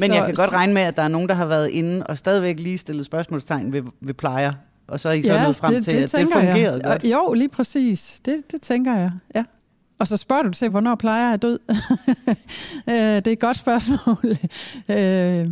men 0.00 0.08
så, 0.08 0.14
jeg 0.14 0.26
kan 0.26 0.34
godt 0.34 0.52
regne 0.52 0.74
med, 0.74 0.82
at 0.82 0.96
der 0.96 1.02
er 1.02 1.08
nogen, 1.08 1.28
der 1.28 1.34
har 1.34 1.46
været 1.46 1.68
inde 1.68 2.06
og 2.06 2.18
stadigvæk 2.18 2.60
lige 2.60 2.78
stillet 2.78 3.06
spørgsmålstegn 3.06 3.72
ved, 3.72 3.82
ved 4.00 4.14
plejer, 4.14 4.52
og 4.88 5.00
så 5.00 5.08
er 5.08 5.12
I 5.12 5.22
så 5.22 5.34
ja, 5.34 5.42
nået 5.42 5.56
frem 5.56 5.74
det, 5.74 5.84
til, 5.84 5.94
det 5.94 6.14
at 6.14 6.20
det 6.20 6.28
fungerede 6.32 6.80
jeg. 6.84 6.84
godt. 6.84 7.04
Jo, 7.04 7.32
lige 7.32 7.48
præcis. 7.48 8.20
Det, 8.24 8.52
det 8.52 8.62
tænker 8.62 8.96
jeg, 8.96 9.10
ja. 9.34 9.44
Og 10.00 10.06
så 10.06 10.16
spørger 10.16 10.42
du 10.42 10.50
til, 10.50 10.68
hvornår 10.68 10.94
plejer 10.94 11.30
jeg 11.30 11.42
død? 11.42 11.58
Øh, 12.88 12.94
det 12.94 13.26
er 13.26 13.32
et 13.32 13.40
godt 13.40 13.56
spørgsmål. 13.56 14.18
Øh, 14.88 15.46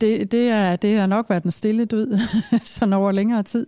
det, 0.00 0.32
det, 0.32 0.48
er, 0.48 0.76
det 0.76 0.94
er 0.94 1.06
nok 1.06 1.30
været 1.30 1.42
den 1.42 1.50
stille 1.50 1.84
død, 1.84 2.18
sådan 2.64 2.92
over 2.92 3.12
længere 3.12 3.42
tid. 3.42 3.66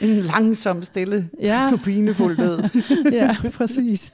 en 0.00 0.16
langsom, 0.16 0.84
stille, 0.84 1.28
ja. 1.40 1.72
pinefuld 1.84 2.36
død. 2.36 2.62
ja, 3.12 3.36
præcis. 3.54 4.12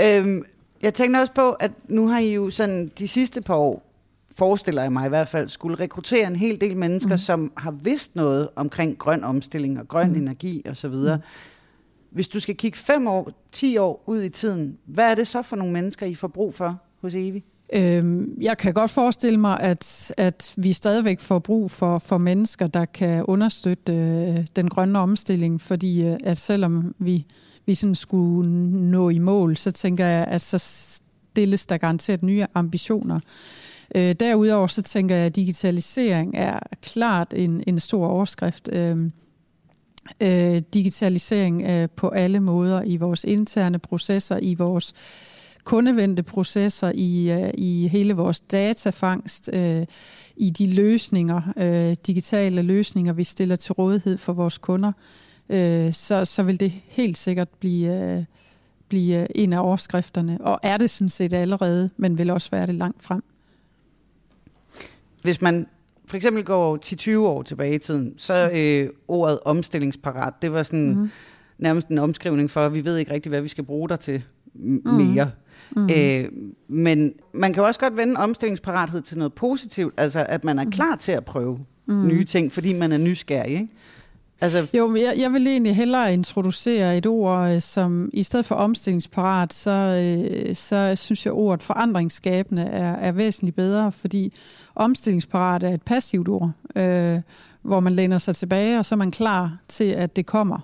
øhm, 0.00 0.44
jeg 0.82 0.94
tænkte 0.94 1.18
også 1.18 1.32
på, 1.32 1.50
at 1.50 1.70
nu 1.88 2.06
har 2.06 2.18
I 2.18 2.34
jo 2.34 2.50
sådan 2.50 2.90
de 2.98 3.08
sidste 3.08 3.42
par 3.42 3.54
år, 3.54 3.92
forestiller 4.36 4.82
jeg 4.82 4.92
mig 4.92 5.06
i 5.06 5.08
hvert 5.08 5.28
fald, 5.28 5.48
skulle 5.48 5.80
rekruttere 5.80 6.26
en 6.26 6.36
hel 6.36 6.60
del 6.60 6.76
mennesker, 6.76 7.14
mm. 7.14 7.18
som 7.18 7.52
har 7.56 7.70
vidst 7.70 8.16
noget 8.16 8.48
omkring 8.56 8.98
grøn 8.98 9.24
omstilling 9.24 9.80
og 9.80 9.88
grøn 9.88 10.10
mm. 10.10 10.16
energi 10.16 10.62
osv., 10.70 10.90
mm. 10.90 11.22
Hvis 12.10 12.28
du 12.28 12.40
skal 12.40 12.56
kigge 12.56 12.78
fem 12.78 13.06
år, 13.06 13.30
ti 13.52 13.76
år 13.76 14.02
ud 14.06 14.22
i 14.22 14.28
tiden, 14.28 14.78
hvad 14.86 15.10
er 15.10 15.14
det 15.14 15.28
så 15.28 15.42
for 15.42 15.56
nogle 15.56 15.72
mennesker, 15.72 16.06
I 16.06 16.14
får 16.14 16.28
brug 16.28 16.54
for 16.54 16.82
hos 17.00 17.14
Evi? 17.14 17.44
Øhm, 17.72 18.36
jeg 18.40 18.58
kan 18.58 18.74
godt 18.74 18.90
forestille 18.90 19.40
mig, 19.40 19.60
at, 19.60 20.12
at 20.16 20.54
vi 20.56 20.72
stadigvæk 20.72 21.20
får 21.20 21.38
brug 21.38 21.70
for, 21.70 21.98
for 21.98 22.18
mennesker, 22.18 22.66
der 22.66 22.84
kan 22.84 23.24
understøtte 23.24 23.92
øh, 23.92 24.46
den 24.56 24.68
grønne 24.68 24.98
omstilling, 24.98 25.60
fordi 25.60 26.06
øh, 26.06 26.16
at 26.24 26.38
selvom 26.38 26.94
vi, 26.98 27.26
vi 27.66 27.74
sådan 27.74 27.94
skulle 27.94 28.50
nå 28.90 29.08
i 29.08 29.18
mål, 29.18 29.56
så 29.56 29.70
tænker 29.70 30.06
jeg, 30.06 30.24
at 30.24 30.42
så 30.42 30.58
stilles 30.58 31.66
der 31.66 31.76
garanteret 31.76 32.22
nye 32.22 32.46
ambitioner. 32.54 33.20
Øh, 33.94 34.14
derudover 34.20 34.66
så 34.66 34.82
tænker 34.82 35.16
jeg, 35.16 35.26
at 35.26 35.36
digitalisering 35.36 36.36
er 36.36 36.58
klart 36.82 37.34
en, 37.36 37.64
en 37.66 37.80
stor 37.80 38.06
overskrift. 38.06 38.68
Øh, 38.72 39.10
øh, 40.20 40.62
digitalisering 40.74 41.62
øh, 41.62 41.88
på 41.96 42.08
alle 42.08 42.40
måder 42.40 42.82
i 42.82 42.96
vores 42.96 43.24
interne 43.24 43.78
processer, 43.78 44.38
i 44.42 44.54
vores 44.54 44.92
kundevendte 45.64 46.22
processer, 46.22 46.92
i, 46.94 47.30
øh, 47.30 47.50
i 47.54 47.88
hele 47.88 48.14
vores 48.14 48.40
datafangst, 48.40 49.50
øh, 49.52 49.86
i 50.36 50.50
de 50.50 50.74
løsninger, 50.74 51.40
øh, 51.56 51.96
digitale 52.06 52.62
løsninger, 52.62 53.12
vi 53.12 53.24
stiller 53.24 53.56
til 53.56 53.72
rådighed 53.72 54.18
for 54.18 54.32
vores 54.32 54.58
kunder, 54.58 54.88
øh, 54.88 55.31
så, 55.92 56.24
så 56.24 56.42
vil 56.42 56.60
det 56.60 56.72
helt 56.86 57.16
sikkert 57.16 57.48
blive, 57.48 58.02
øh, 58.02 58.24
blive 58.88 59.36
en 59.36 59.52
af 59.52 59.60
overskrifterne, 59.60 60.38
og 60.40 60.60
er 60.62 60.76
det 60.76 60.90
sådan 60.90 61.08
set 61.08 61.32
allerede, 61.32 61.90
men 61.96 62.18
vil 62.18 62.30
også 62.30 62.50
være 62.50 62.66
det 62.66 62.74
langt 62.74 63.04
frem. 63.04 63.22
Hvis 65.22 65.40
man 65.42 65.66
for 66.08 66.16
eksempel 66.16 66.44
går 66.44 66.78
10-20 66.84 67.18
år 67.18 67.42
tilbage 67.42 67.74
i 67.74 67.78
tiden, 67.78 68.14
så 68.16 68.50
mm. 68.52 68.58
øh, 68.58 68.90
ordet 69.08 69.38
omstillingsparat, 69.44 70.32
det 70.42 70.52
var 70.52 70.62
sådan 70.62 70.94
mm. 70.96 71.10
nærmest 71.58 71.88
en 71.88 71.98
omskrivning 71.98 72.50
for, 72.50 72.60
at 72.60 72.74
vi 72.74 72.84
ved 72.84 72.96
ikke 72.96 73.12
rigtig, 73.12 73.30
hvad 73.30 73.40
vi 73.40 73.48
skal 73.48 73.64
bruge 73.64 73.88
der 73.88 73.96
til 73.96 74.22
mere. 74.84 75.30
Mm. 75.76 75.90
Øh, 75.90 76.24
men 76.68 77.12
man 77.34 77.52
kan 77.52 77.62
jo 77.62 77.66
også 77.66 77.80
godt 77.80 77.96
vende 77.96 78.16
omstillingsparathed 78.16 79.02
til 79.02 79.18
noget 79.18 79.32
positivt, 79.32 79.94
altså 79.96 80.26
at 80.28 80.44
man 80.44 80.58
er 80.58 80.64
mm. 80.64 80.70
klar 80.70 80.96
til 80.96 81.12
at 81.12 81.24
prøve 81.24 81.58
mm. 81.86 82.08
nye 82.08 82.24
ting, 82.24 82.52
fordi 82.52 82.78
man 82.78 82.92
er 82.92 82.98
nysgerrig. 82.98 83.52
Ikke? 83.52 83.68
Altså... 84.42 84.66
Jo, 84.74 84.96
jeg, 84.96 85.14
jeg 85.18 85.32
vil 85.32 85.46
egentlig 85.46 85.76
hellere 85.76 86.12
introducere 86.12 86.96
et 86.96 87.06
ord, 87.06 87.50
øh, 87.50 87.62
som 87.62 88.10
i 88.12 88.22
stedet 88.22 88.46
for 88.46 88.54
omstillingsparat, 88.54 89.52
så, 89.52 89.70
øh, 89.70 90.54
så 90.54 90.96
synes 90.96 91.26
jeg, 91.26 91.32
ordet 91.32 91.62
forandringsskabende 91.62 92.62
er, 92.62 92.92
er 92.92 93.12
væsentligt 93.12 93.56
bedre, 93.56 93.92
fordi 93.92 94.32
omstillingsparat 94.74 95.62
er 95.62 95.74
et 95.74 95.82
passivt 95.82 96.28
ord, 96.28 96.50
øh, 96.76 97.20
hvor 97.62 97.80
man 97.80 97.92
læner 97.92 98.18
sig 98.18 98.36
tilbage, 98.36 98.78
og 98.78 98.84
så 98.84 98.94
er 98.94 98.96
man 98.96 99.10
klar 99.10 99.58
til, 99.68 99.84
at 99.84 100.16
det 100.16 100.26
kommer. 100.26 100.58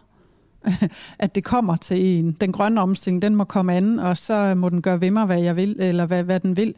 at 1.18 1.34
det 1.34 1.44
kommer 1.44 1.76
til 1.76 2.18
en. 2.18 2.32
Den 2.32 2.52
grønne 2.52 2.80
omstilling, 2.80 3.22
den 3.22 3.34
må 3.34 3.44
komme 3.44 3.74
an, 3.74 3.98
og 3.98 4.16
så 4.16 4.54
må 4.54 4.68
den 4.68 4.82
gøre 4.82 5.00
ved 5.00 5.10
mig, 5.10 5.26
hvad 5.26 5.40
jeg 5.40 5.56
vil, 5.56 5.76
eller 5.78 6.06
hvad, 6.06 6.22
hvad 6.22 6.40
den 6.40 6.56
vil. 6.56 6.74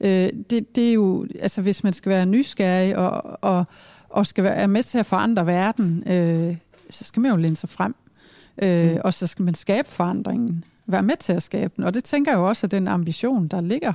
Øh, 0.00 0.30
det, 0.50 0.76
det 0.76 0.88
er 0.88 0.92
jo, 0.92 1.26
altså 1.40 1.62
hvis 1.62 1.84
man 1.84 1.92
skal 1.92 2.10
være 2.10 2.26
nysgerrig 2.26 2.96
og, 2.96 3.38
og, 3.42 3.64
og 4.10 4.26
skal 4.26 4.44
være 4.44 4.68
med 4.68 4.82
til 4.82 4.98
at 4.98 5.06
forandre 5.06 5.46
verden, 5.46 6.02
øh, 6.06 6.56
så 6.90 7.04
skal 7.04 7.20
man 7.20 7.30
jo 7.30 7.36
lænde 7.36 7.56
sig 7.56 7.68
frem. 7.68 7.94
Øh, 8.62 8.92
mm. 8.92 8.98
Og 9.04 9.14
så 9.14 9.26
skal 9.26 9.44
man 9.44 9.54
skabe 9.54 9.88
forandringen, 9.88 10.64
være 10.86 11.02
med 11.02 11.16
til 11.16 11.32
at 11.32 11.42
skabe 11.42 11.72
den. 11.76 11.84
Og 11.84 11.94
det 11.94 12.04
tænker 12.04 12.32
jeg 12.32 12.38
jo 12.38 12.48
også, 12.48 12.66
at 12.66 12.70
den 12.70 12.88
ambition, 12.88 13.46
der 13.46 13.62
ligger 13.62 13.92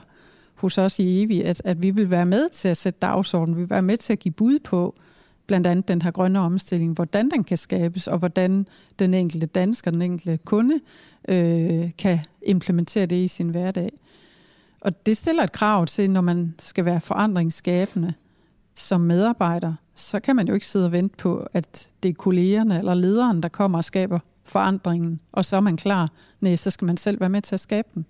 hos 0.56 0.78
os 0.78 1.00
i 1.00 1.24
Evi, 1.24 1.42
at, 1.42 1.62
at 1.66 1.82
vi 1.82 1.90
vil 1.90 2.10
være 2.10 2.26
med 2.26 2.50
til 2.50 2.68
at 2.68 2.78
sætte 2.78 3.00
dagsordenen, 3.00 3.58
vi 3.58 3.62
vil 3.62 3.70
være 3.70 3.82
med 3.82 3.98
til 3.98 4.14
at 4.14 4.20
give 4.20 4.32
bud 4.32 4.60
på, 4.60 4.96
blandt 5.48 5.68
andet 5.68 5.88
den 5.88 6.02
her 6.02 6.12
grønne 6.12 6.40
omstilling, 6.40 6.94
hvordan 6.94 7.30
den 7.30 7.44
kan 7.44 7.58
skabes, 7.58 8.08
og 8.08 8.18
hvordan 8.18 8.68
den 9.00 9.14
enkelte 9.14 9.48
dansker, 9.48 9.92
den 9.92 10.02
enkelte 10.02 10.38
kunde, 10.38 10.80
øh, 11.28 11.92
kan 11.98 12.20
implementere 12.42 13.06
det 13.06 13.16
i 13.16 13.28
sin 13.28 13.50
hverdag. 13.50 13.92
Og 14.82 15.06
det 15.06 15.18
stiller 15.18 15.44
et 15.44 15.52
krav 15.52 15.86
til, 15.86 16.12
når 16.12 16.22
man 16.22 16.56
skal 16.60 16.86
være 16.86 17.02
forandringsskabende 17.02 18.14
som 18.76 19.02
medarbejder, 19.02 19.74
så 19.96 20.20
kan 20.20 20.36
man 20.36 20.48
jo 20.48 20.54
ikke 20.54 20.66
sidde 20.66 20.86
og 20.86 20.92
vente 20.92 21.18
på, 21.18 21.48
at 21.54 21.90
det 22.04 22.10
er 22.10 22.14
kollegerne 22.14 22.78
eller 22.78 22.94
lederen, 22.94 23.44
der 23.44 23.50
kommer 23.50 23.78
og 23.78 23.84
skaber 23.84 24.20
forandringen, 24.44 25.22
og 25.32 25.46
så 25.46 25.56
er 25.56 25.60
man 25.60 25.78
klar. 25.78 26.10
Nej, 26.42 26.56
så 26.56 26.70
skal 26.70 26.86
man 26.86 26.98
selv 26.98 27.20
være 27.20 27.30
med 27.30 27.42
til 27.42 27.56
at 27.56 27.60
skabe 27.60 27.88
den. 27.94 28.06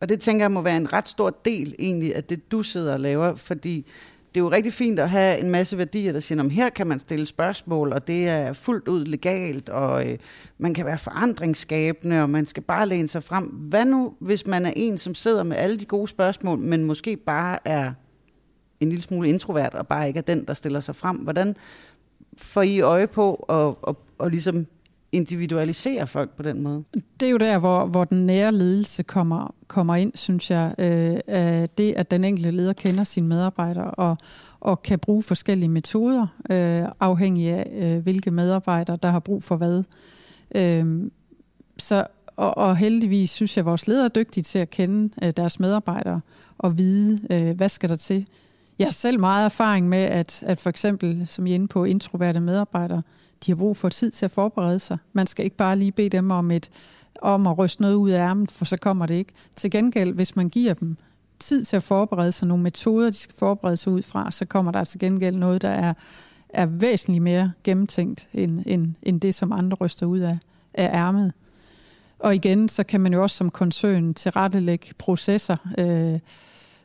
Og 0.00 0.08
det 0.08 0.20
tænker 0.20 0.44
jeg 0.44 0.52
må 0.52 0.60
være 0.60 0.76
en 0.76 0.92
ret 0.92 1.08
stor 1.08 1.30
del 1.44 1.74
egentlig 1.78 2.16
af 2.16 2.24
det, 2.24 2.52
du 2.52 2.62
sidder 2.62 2.92
og 2.92 3.00
laver, 3.00 3.34
fordi 3.34 3.86
det 4.34 4.40
er 4.40 4.44
jo 4.44 4.50
rigtig 4.50 4.72
fint 4.72 4.98
at 4.98 5.10
have 5.10 5.38
en 5.38 5.50
masse 5.50 5.78
værdier, 5.78 6.12
der 6.12 6.20
siger, 6.20 6.42
at 6.42 6.50
her 6.50 6.70
kan 6.70 6.86
man 6.86 6.98
stille 6.98 7.26
spørgsmål, 7.26 7.92
og 7.92 8.06
det 8.06 8.28
er 8.28 8.52
fuldt 8.52 8.88
ud 8.88 9.04
legalt, 9.04 9.68
og 9.68 10.08
øh, 10.08 10.18
man 10.58 10.74
kan 10.74 10.86
være 10.86 10.98
forandringsskabende, 10.98 12.22
og 12.22 12.30
man 12.30 12.46
skal 12.46 12.62
bare 12.62 12.88
læne 12.88 13.08
sig 13.08 13.22
frem. 13.22 13.44
Hvad 13.44 13.84
nu, 13.84 14.14
hvis 14.18 14.46
man 14.46 14.66
er 14.66 14.72
en, 14.76 14.98
som 14.98 15.14
sidder 15.14 15.42
med 15.42 15.56
alle 15.56 15.78
de 15.78 15.84
gode 15.84 16.08
spørgsmål, 16.08 16.58
men 16.58 16.84
måske 16.84 17.16
bare 17.16 17.58
er 17.64 17.92
en 18.82 18.88
lille 18.88 19.02
smule 19.02 19.28
introvert, 19.28 19.74
og 19.74 19.86
bare 19.86 20.08
ikke 20.08 20.18
er 20.18 20.22
den, 20.22 20.44
der 20.44 20.54
stiller 20.54 20.80
sig 20.80 20.96
frem? 20.96 21.16
Hvordan 21.16 21.56
får 22.38 22.62
I 22.62 22.80
øje 22.80 23.06
på 23.06 23.34
at, 23.34 23.74
at, 23.88 23.96
at 24.26 24.30
ligesom 24.30 24.66
individualisere 25.12 26.06
folk 26.06 26.30
på 26.36 26.42
den 26.42 26.62
måde? 26.62 26.84
Det 27.20 27.26
er 27.26 27.30
jo 27.30 27.36
der, 27.36 27.58
hvor, 27.58 27.86
hvor 27.86 28.04
den 28.04 28.26
nære 28.26 28.52
ledelse 28.52 29.02
kommer, 29.02 29.54
kommer 29.66 29.96
ind, 29.96 30.12
synes 30.14 30.50
jeg. 30.50 30.74
Øh, 30.78 31.68
det, 31.78 31.94
at 31.96 32.10
den 32.10 32.24
enkelte 32.24 32.50
leder 32.50 32.72
kender 32.72 33.04
sine 33.04 33.28
medarbejdere 33.28 33.90
og, 33.90 34.16
og 34.60 34.82
kan 34.82 34.98
bruge 34.98 35.22
forskellige 35.22 35.68
metoder, 35.68 36.26
øh, 36.50 36.84
afhængig 37.00 37.50
af, 37.50 37.90
øh, 37.92 38.02
hvilke 38.02 38.30
medarbejdere, 38.30 38.98
der 39.02 39.10
har 39.10 39.20
brug 39.20 39.42
for 39.42 39.56
hvad. 39.56 39.82
Øh, 40.54 41.10
så, 41.78 42.06
og, 42.36 42.58
og 42.58 42.76
heldigvis 42.76 43.30
synes 43.30 43.56
jeg, 43.56 43.62
at 43.62 43.66
vores 43.66 43.86
ledere 43.86 44.04
er 44.04 44.08
dygtige 44.08 44.44
til 44.44 44.58
at 44.58 44.70
kende 44.70 45.14
øh, 45.22 45.32
deres 45.36 45.60
medarbejdere 45.60 46.20
og 46.58 46.78
vide, 46.78 47.20
øh, 47.30 47.56
hvad 47.56 47.68
skal 47.68 47.88
der 47.88 47.96
til. 47.96 48.26
Jeg 48.82 48.86
har 48.86 48.92
selv 48.92 49.20
meget 49.20 49.44
erfaring 49.44 49.88
med, 49.88 49.98
at, 49.98 50.42
at 50.46 50.60
for 50.60 50.70
eksempel, 50.70 51.26
som 51.26 51.46
I 51.46 51.50
er 51.50 51.54
inde 51.54 51.68
på, 51.68 51.84
introverte 51.84 52.40
medarbejdere, 52.40 53.02
de 53.46 53.50
har 53.50 53.56
brug 53.56 53.76
for 53.76 53.88
tid 53.88 54.10
til 54.10 54.24
at 54.24 54.30
forberede 54.30 54.78
sig. 54.78 54.98
Man 55.12 55.26
skal 55.26 55.44
ikke 55.44 55.56
bare 55.56 55.76
lige 55.76 55.92
bede 55.92 56.08
dem 56.08 56.30
om, 56.30 56.50
et, 56.50 56.70
om 57.22 57.46
at 57.46 57.58
ryste 57.58 57.82
noget 57.82 57.94
ud 57.94 58.10
af 58.10 58.18
ærmet, 58.18 58.50
for 58.50 58.64
så 58.64 58.76
kommer 58.76 59.06
det 59.06 59.14
ikke. 59.14 59.32
Til 59.56 59.70
gengæld, 59.70 60.12
hvis 60.12 60.36
man 60.36 60.48
giver 60.48 60.74
dem 60.74 60.96
tid 61.38 61.64
til 61.64 61.76
at 61.76 61.82
forberede 61.82 62.32
sig, 62.32 62.48
nogle 62.48 62.62
metoder, 62.62 63.06
de 63.06 63.16
skal 63.16 63.34
forberede 63.38 63.76
sig 63.76 63.92
ud 63.92 64.02
fra, 64.02 64.30
så 64.30 64.44
kommer 64.44 64.72
der 64.72 64.84
til 64.84 65.00
gengæld 65.00 65.36
noget, 65.36 65.62
der 65.62 65.68
er, 65.68 65.94
er 66.48 66.66
væsentligt 66.66 67.22
mere 67.22 67.52
gennemtænkt, 67.64 68.28
end, 68.32 68.62
end, 68.66 68.94
end 69.02 69.20
det, 69.20 69.34
som 69.34 69.52
andre 69.52 69.76
ryster 69.80 70.06
ud 70.06 70.18
af, 70.18 70.38
af 70.74 70.90
ærmet. 70.94 71.32
Og 72.18 72.34
igen, 72.34 72.68
så 72.68 72.84
kan 72.84 73.00
man 73.00 73.12
jo 73.12 73.22
også 73.22 73.36
som 73.36 73.50
koncern 73.50 74.14
tilrettelægge 74.14 74.86
processer, 74.98 75.56
øh, 75.78 76.18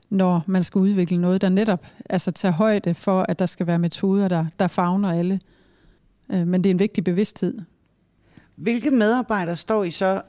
når 0.10 0.44
man 0.48 0.64
skal 0.64 0.80
udvikle 0.80 1.18
noget, 1.18 1.42
der 1.42 1.50
netop 1.50 1.86
altså 2.10 2.32
tager 2.32 2.52
højde 2.52 2.94
for, 2.94 3.26
at 3.30 3.40
der 3.40 3.46
skal 3.46 3.68
være 3.68 3.80
metoder, 3.80 4.28
der, 4.28 4.46
der 4.60 4.68
fagner 4.68 5.12
alle. 5.12 5.40
Øh, 6.32 6.48
men 6.48 6.64
det 6.64 6.70
er 6.70 6.74
en 6.74 6.80
vigtig 6.80 7.04
bevidsthed. 7.04 7.60
Hvilke 8.56 8.92
medarbejdere 8.92 9.56
står 9.56 9.84
I 9.84 9.92
så 9.92 10.22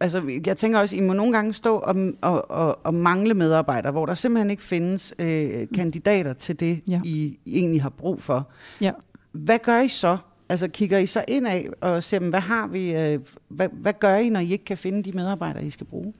altså, 0.00 0.40
jeg 0.46 0.56
tænker 0.56 0.78
også, 0.78 0.96
I 0.96 1.00
må 1.00 1.12
nogle 1.12 1.32
gange 1.32 1.52
stå 1.52 1.76
og, 1.76 1.96
og, 2.22 2.50
og, 2.50 2.78
og 2.84 2.94
mangle 2.94 3.34
medarbejdere, 3.34 3.92
hvor 3.92 4.06
der 4.06 4.14
simpelthen 4.14 4.50
ikke 4.50 4.62
findes 4.62 5.14
øh, 5.18 5.66
kandidater 5.74 6.32
til 6.32 6.60
det, 6.60 6.80
ja. 6.88 7.00
I, 7.04 7.38
I 7.44 7.58
egentlig 7.58 7.82
har 7.82 7.90
brug 7.90 8.22
for. 8.22 8.50
Ja. 8.80 8.90
Hvad 9.32 9.58
gør 9.58 9.80
I 9.80 9.88
så? 9.88 10.16
Altså 10.48 10.68
kigger 10.68 10.98
I 10.98 11.06
så 11.06 11.24
ind 11.28 11.46
af 11.46 11.68
og 11.80 12.04
ser, 12.04 12.18
hvad 12.18 12.40
har 12.40 12.66
vi, 12.66 12.94
øh, 12.96 13.20
hvad, 13.48 13.68
hvad 13.72 13.92
gør 14.00 14.16
I, 14.16 14.28
når 14.28 14.40
I 14.40 14.52
ikke 14.52 14.64
kan 14.64 14.76
finde 14.76 15.02
de 15.02 15.12
medarbejdere, 15.16 15.64
I 15.64 15.70
skal 15.70 15.86
bruge? 15.86 16.12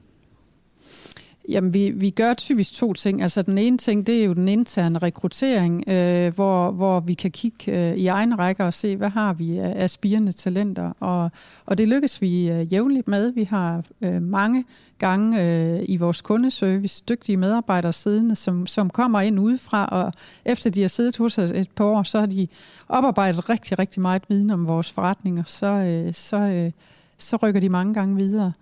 Jamen, 1.48 1.74
vi, 1.74 1.90
vi 1.90 2.10
gør 2.10 2.34
typisk 2.34 2.74
to 2.74 2.92
ting. 2.92 3.22
Altså, 3.22 3.42
den 3.42 3.58
ene 3.58 3.78
ting, 3.78 4.06
det 4.06 4.20
er 4.20 4.24
jo 4.24 4.32
den 4.32 4.48
interne 4.48 4.98
rekruttering, 4.98 5.88
øh, 5.88 6.34
hvor, 6.34 6.70
hvor 6.70 7.00
vi 7.00 7.14
kan 7.14 7.30
kigge 7.30 7.90
øh, 7.90 7.96
i 7.96 8.06
egen 8.06 8.38
række 8.38 8.64
og 8.64 8.74
se, 8.74 8.96
hvad 8.96 9.08
har 9.08 9.32
vi 9.32 9.58
af 9.58 9.84
aspirende 9.84 10.32
talenter. 10.32 10.92
Og, 11.00 11.30
og 11.66 11.78
det 11.78 11.88
lykkes 11.88 12.22
vi 12.22 12.50
øh, 12.50 12.72
jævnligt 12.72 13.08
med. 13.08 13.32
Vi 13.32 13.44
har 13.44 13.84
øh, 14.00 14.22
mange 14.22 14.64
gange 14.98 15.42
øh, 15.42 15.84
i 15.88 15.96
vores 15.96 16.22
kundeservice 16.22 17.04
dygtige 17.08 17.36
medarbejdere 17.36 17.92
siddende, 17.92 18.36
som, 18.36 18.66
som 18.66 18.90
kommer 18.90 19.20
ind 19.20 19.40
udefra, 19.40 19.86
og 19.86 20.12
efter 20.44 20.70
de 20.70 20.80
har 20.80 20.88
siddet 20.88 21.16
hos 21.16 21.38
os 21.38 21.50
et 21.50 21.70
par 21.70 21.84
år, 21.84 22.02
så 22.02 22.18
har 22.18 22.26
de 22.26 22.48
oparbejdet 22.88 23.50
rigtig, 23.50 23.78
rigtig 23.78 24.02
meget 24.02 24.22
viden 24.28 24.50
om 24.50 24.66
vores 24.66 24.92
forretninger. 24.92 25.42
Så, 25.46 25.66
øh, 25.66 26.14
så, 26.14 26.36
øh, 26.36 26.72
så 27.18 27.36
rykker 27.36 27.60
de 27.60 27.68
mange 27.68 27.94
gange 27.94 28.16
videre. 28.16 28.52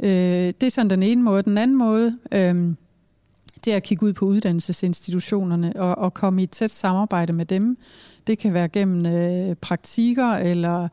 Øh, 0.00 0.52
det 0.60 0.62
er 0.62 0.70
sådan 0.70 0.90
den 0.90 1.02
ene 1.02 1.22
måde. 1.22 1.42
Den 1.42 1.58
anden 1.58 1.76
måde, 1.76 2.18
øh, 2.32 2.74
det 3.64 3.72
er 3.72 3.76
at 3.76 3.82
kigge 3.82 4.06
ud 4.06 4.12
på 4.12 4.24
uddannelsesinstitutionerne 4.24 5.72
og, 5.76 5.98
og 5.98 6.14
komme 6.14 6.40
i 6.40 6.44
et 6.44 6.50
tæt 6.50 6.70
samarbejde 6.70 7.32
med 7.32 7.46
dem. 7.46 7.76
Det 8.26 8.38
kan 8.38 8.54
være 8.54 8.68
gennem 8.68 9.06
øh, 9.06 9.56
praktikker 9.56 10.30
eller 10.32 10.88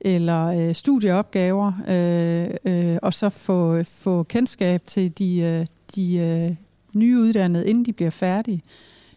eller 0.00 0.46
øh, 0.46 0.74
studieopgaver, 0.74 1.72
øh, 1.88 2.50
øh, 2.64 2.98
og 3.02 3.14
så 3.14 3.28
få, 3.28 3.82
få 3.84 4.22
kendskab 4.22 4.82
til 4.86 5.18
de, 5.18 5.38
øh, 5.38 5.66
de 5.94 6.16
øh, 6.16 6.56
nye 6.96 7.18
uddannede, 7.18 7.68
inden 7.68 7.84
de 7.84 7.92
bliver 7.92 8.10
færdige. 8.10 8.62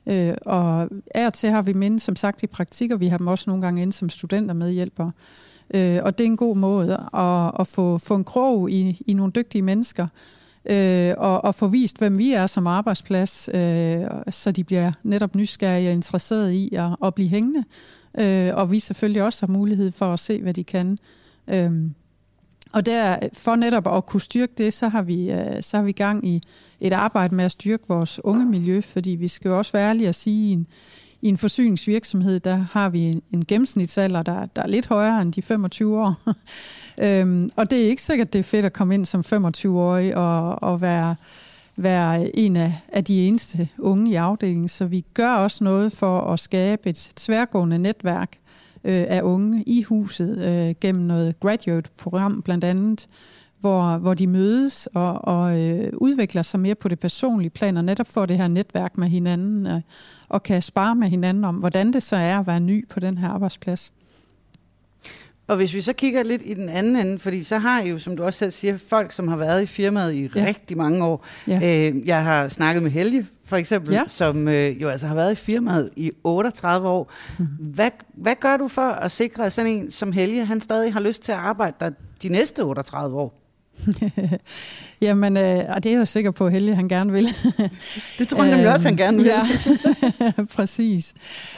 Øh, 0.05 0.33
og 0.45 0.89
af 1.15 1.25
og 1.25 1.33
til 1.33 1.49
har 1.49 1.61
vi 1.61 1.73
minde, 1.73 1.99
som 1.99 2.15
sagt, 2.15 2.43
i 2.43 2.47
praktikker. 2.47 2.97
Vi 2.97 3.07
har 3.07 3.17
dem 3.17 3.27
også 3.27 3.43
nogle 3.47 3.61
gange 3.61 3.81
inde 3.81 3.93
som 3.93 4.09
studenter 4.09 4.53
medhjælpere. 4.53 5.07
Øh, 5.07 5.11
Øh, 5.73 5.99
og 6.03 6.17
det 6.17 6.23
er 6.23 6.27
en 6.27 6.37
god 6.37 6.55
måde 6.55 6.93
at, 7.13 7.51
at 7.59 7.67
få, 7.67 7.97
få 7.97 8.15
en 8.15 8.23
krog 8.23 8.71
i, 8.71 9.01
i 9.07 9.13
nogle 9.13 9.31
dygtige 9.31 9.61
mennesker, 9.61 10.07
øh, 10.69 11.13
og, 11.17 11.45
og 11.45 11.55
få 11.55 11.67
vist, 11.67 11.97
hvem 11.97 12.17
vi 12.17 12.33
er 12.33 12.47
som 12.47 12.67
arbejdsplads, 12.67 13.49
øh, 13.53 14.01
så 14.29 14.51
de 14.51 14.63
bliver 14.63 14.91
netop 15.03 15.35
nysgerrige 15.35 15.89
og 15.89 15.93
interesserede 15.93 16.57
i 16.57 16.75
at, 16.75 16.95
at 17.03 17.15
blive 17.15 17.29
hængende. 17.29 17.63
Øh, 18.17 18.55
og 18.55 18.71
vi 18.71 18.79
selvfølgelig 18.79 19.23
også 19.23 19.45
har 19.45 19.53
mulighed 19.53 19.91
for 19.91 20.13
at 20.13 20.19
se, 20.19 20.41
hvad 20.41 20.53
de 20.53 20.63
kan. 20.63 20.99
Øh, 21.47 21.71
og 22.73 22.85
der, 22.85 23.17
for 23.33 23.55
netop 23.55 23.87
at 23.87 24.05
kunne 24.05 24.21
styrke 24.21 24.53
det, 24.57 24.73
så 24.73 24.87
har 24.87 25.01
vi, 25.01 25.31
øh, 25.31 25.63
så 25.63 25.77
har 25.77 25.83
vi 25.83 25.91
gang 25.91 26.27
i 26.27 26.41
et 26.79 26.93
arbejde 26.93 27.35
med 27.35 27.45
at 27.45 27.51
styrke 27.51 27.83
vores 27.87 28.19
unge 28.23 28.45
miljø, 28.45 28.81
fordi 28.81 29.09
vi 29.09 29.27
skal 29.27 29.49
jo 29.49 29.57
også 29.57 29.71
være 29.71 29.89
ærlige 29.89 30.07
at 30.07 30.15
sige, 30.15 30.53
en, 30.53 30.67
i 31.27 31.29
en 31.29 31.37
forsyningsvirksomhed, 31.37 32.39
der 32.39 32.55
har 32.55 32.89
vi 32.89 33.21
en, 33.31 33.45
gennemsnitsalder, 33.45 34.23
der, 34.23 34.45
der 34.45 34.61
er 34.61 34.67
lidt 34.67 34.87
højere 34.87 35.21
end 35.21 35.33
de 35.33 35.41
25 35.41 35.99
år. 35.99 36.15
øhm, 37.05 37.51
og 37.55 37.71
det 37.71 37.83
er 37.83 37.89
ikke 37.89 38.01
sikkert, 38.01 38.33
det 38.33 38.39
er 38.39 38.43
fedt 38.43 38.65
at 38.65 38.73
komme 38.73 38.93
ind 38.93 39.05
som 39.05 39.21
25-årig 39.21 40.15
og, 40.15 40.63
og 40.63 40.81
være, 40.81 41.15
være 41.75 42.37
en 42.37 42.55
af, 42.55 42.73
af 42.87 43.03
de 43.03 43.27
eneste 43.27 43.69
unge 43.77 44.11
i 44.11 44.15
afdelingen. 44.15 44.67
Så 44.67 44.85
vi 44.85 45.05
gør 45.13 45.33
også 45.33 45.63
noget 45.63 45.91
for 45.91 46.19
at 46.19 46.39
skabe 46.39 46.89
et 46.89 47.11
tværgående 47.15 47.79
netværk 47.79 48.31
øh, 48.83 49.05
af 49.07 49.21
unge 49.21 49.63
i 49.63 49.81
huset 49.81 50.37
øh, 50.37 50.75
gennem 50.81 51.03
noget 51.03 51.39
graduate-program 51.39 52.41
blandt 52.41 52.63
andet, 52.63 53.07
hvor, 53.59 53.97
hvor 53.97 54.13
de 54.13 54.27
mødes 54.27 54.87
og, 54.93 55.25
og 55.25 55.59
øh, 55.59 55.89
udvikler 55.93 56.41
sig 56.41 56.59
mere 56.59 56.75
på 56.75 56.87
det 56.87 56.99
personlige 56.99 57.49
plan, 57.49 57.77
og 57.77 57.83
netop 57.83 58.07
får 58.07 58.25
det 58.25 58.37
her 58.37 58.47
netværk 58.47 58.97
med 58.97 59.07
hinanden, 59.07 59.67
øh, 59.67 59.81
og 60.29 60.43
kan 60.43 60.61
spare 60.61 60.95
med 60.95 61.09
hinanden 61.09 61.45
om, 61.45 61.55
hvordan 61.55 61.93
det 61.93 62.03
så 62.03 62.15
er 62.15 62.39
at 62.39 62.47
være 62.47 62.59
ny 62.59 62.87
på 62.87 62.99
den 62.99 63.17
her 63.17 63.29
arbejdsplads. 63.29 63.91
Og 65.47 65.55
hvis 65.55 65.73
vi 65.73 65.81
så 65.81 65.93
kigger 65.93 66.23
lidt 66.23 66.41
i 66.45 66.53
den 66.53 66.69
anden 66.69 66.95
ende, 66.95 67.19
fordi 67.19 67.43
så 67.43 67.57
har 67.57 67.81
I 67.81 67.89
jo, 67.89 67.99
som 67.99 68.17
du 68.17 68.23
også 68.23 68.39
selv 68.39 68.51
siger, 68.51 68.77
folk, 68.77 69.11
som 69.11 69.27
har 69.27 69.37
været 69.37 69.63
i 69.63 69.65
firmaet 69.65 70.13
i 70.13 70.29
ja. 70.35 70.45
rigtig 70.45 70.77
mange 70.77 71.05
år. 71.05 71.25
Ja. 71.47 71.89
Øh, 71.89 72.07
jeg 72.07 72.23
har 72.23 72.47
snakket 72.47 72.83
med 72.83 72.91
Helge, 72.91 73.27
for 73.45 73.57
eksempel, 73.57 73.93
ja. 73.93 74.03
som 74.07 74.47
øh, 74.47 74.81
jo 74.81 74.89
altså 74.89 75.07
har 75.07 75.15
været 75.15 75.31
i 75.31 75.35
firmaet 75.35 75.89
i 75.95 76.11
38 76.23 76.87
år. 76.87 77.11
Mm-hmm. 77.37 77.55
Hvad, 77.65 77.91
hvad 78.13 78.35
gør 78.39 78.57
du 78.57 78.67
for 78.67 78.81
at 78.81 79.11
sikre, 79.11 79.45
at 79.45 79.53
sådan 79.53 79.71
en 79.71 79.91
som 79.91 80.11
Helge, 80.11 80.45
han 80.45 80.61
stadig 80.61 80.93
har 80.93 80.99
lyst 80.99 81.23
til 81.23 81.31
at 81.31 81.37
arbejde 81.37 81.75
der 81.79 81.89
de 82.21 82.29
næste 82.29 82.63
38 82.63 83.17
år? 83.17 83.46
Jamen, 85.01 85.37
øh, 85.37 85.63
og 85.69 85.83
det 85.83 85.89
er 85.89 85.93
jeg 85.93 85.99
jo 85.99 86.05
sikker 86.05 86.31
på, 86.31 86.45
at 86.45 86.51
Helge 86.51 86.75
han 86.75 86.87
gerne 86.87 87.11
vil. 87.11 87.27
det 88.19 88.27
tror 88.27 88.43
jeg 88.43 88.51
nemlig 88.51 88.73
også, 88.73 88.87
han 88.87 88.97
gerne 88.97 89.17
vil. 89.17 89.25
ja, 89.33 89.43
præcis. 90.55 91.13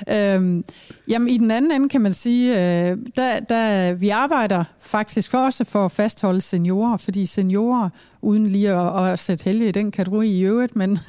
Øhm, 0.09 0.63
jamen, 1.07 1.27
i 1.27 1.37
den 1.37 1.51
anden 1.51 1.71
ende 1.71 1.89
kan 1.89 2.01
man 2.01 2.13
sige, 2.13 2.51
øh, 2.51 2.97
der, 3.15 3.39
der, 3.39 3.93
vi 3.93 4.09
arbejder 4.09 4.63
faktisk 4.79 5.31
for 5.31 5.37
også 5.37 5.63
for 5.63 5.85
at 5.85 5.91
fastholde 5.91 6.41
seniorer, 6.41 6.97
fordi 6.97 7.25
seniorer, 7.25 7.89
uden 8.21 8.47
lige 8.47 8.69
at, 8.69 9.11
at 9.11 9.19
sætte 9.19 9.43
Helge 9.43 9.67
i 9.67 9.71
den 9.71 9.91
kategori 9.91 10.29
i 10.29 10.41
øvrigt, 10.41 10.75
men, 10.75 10.99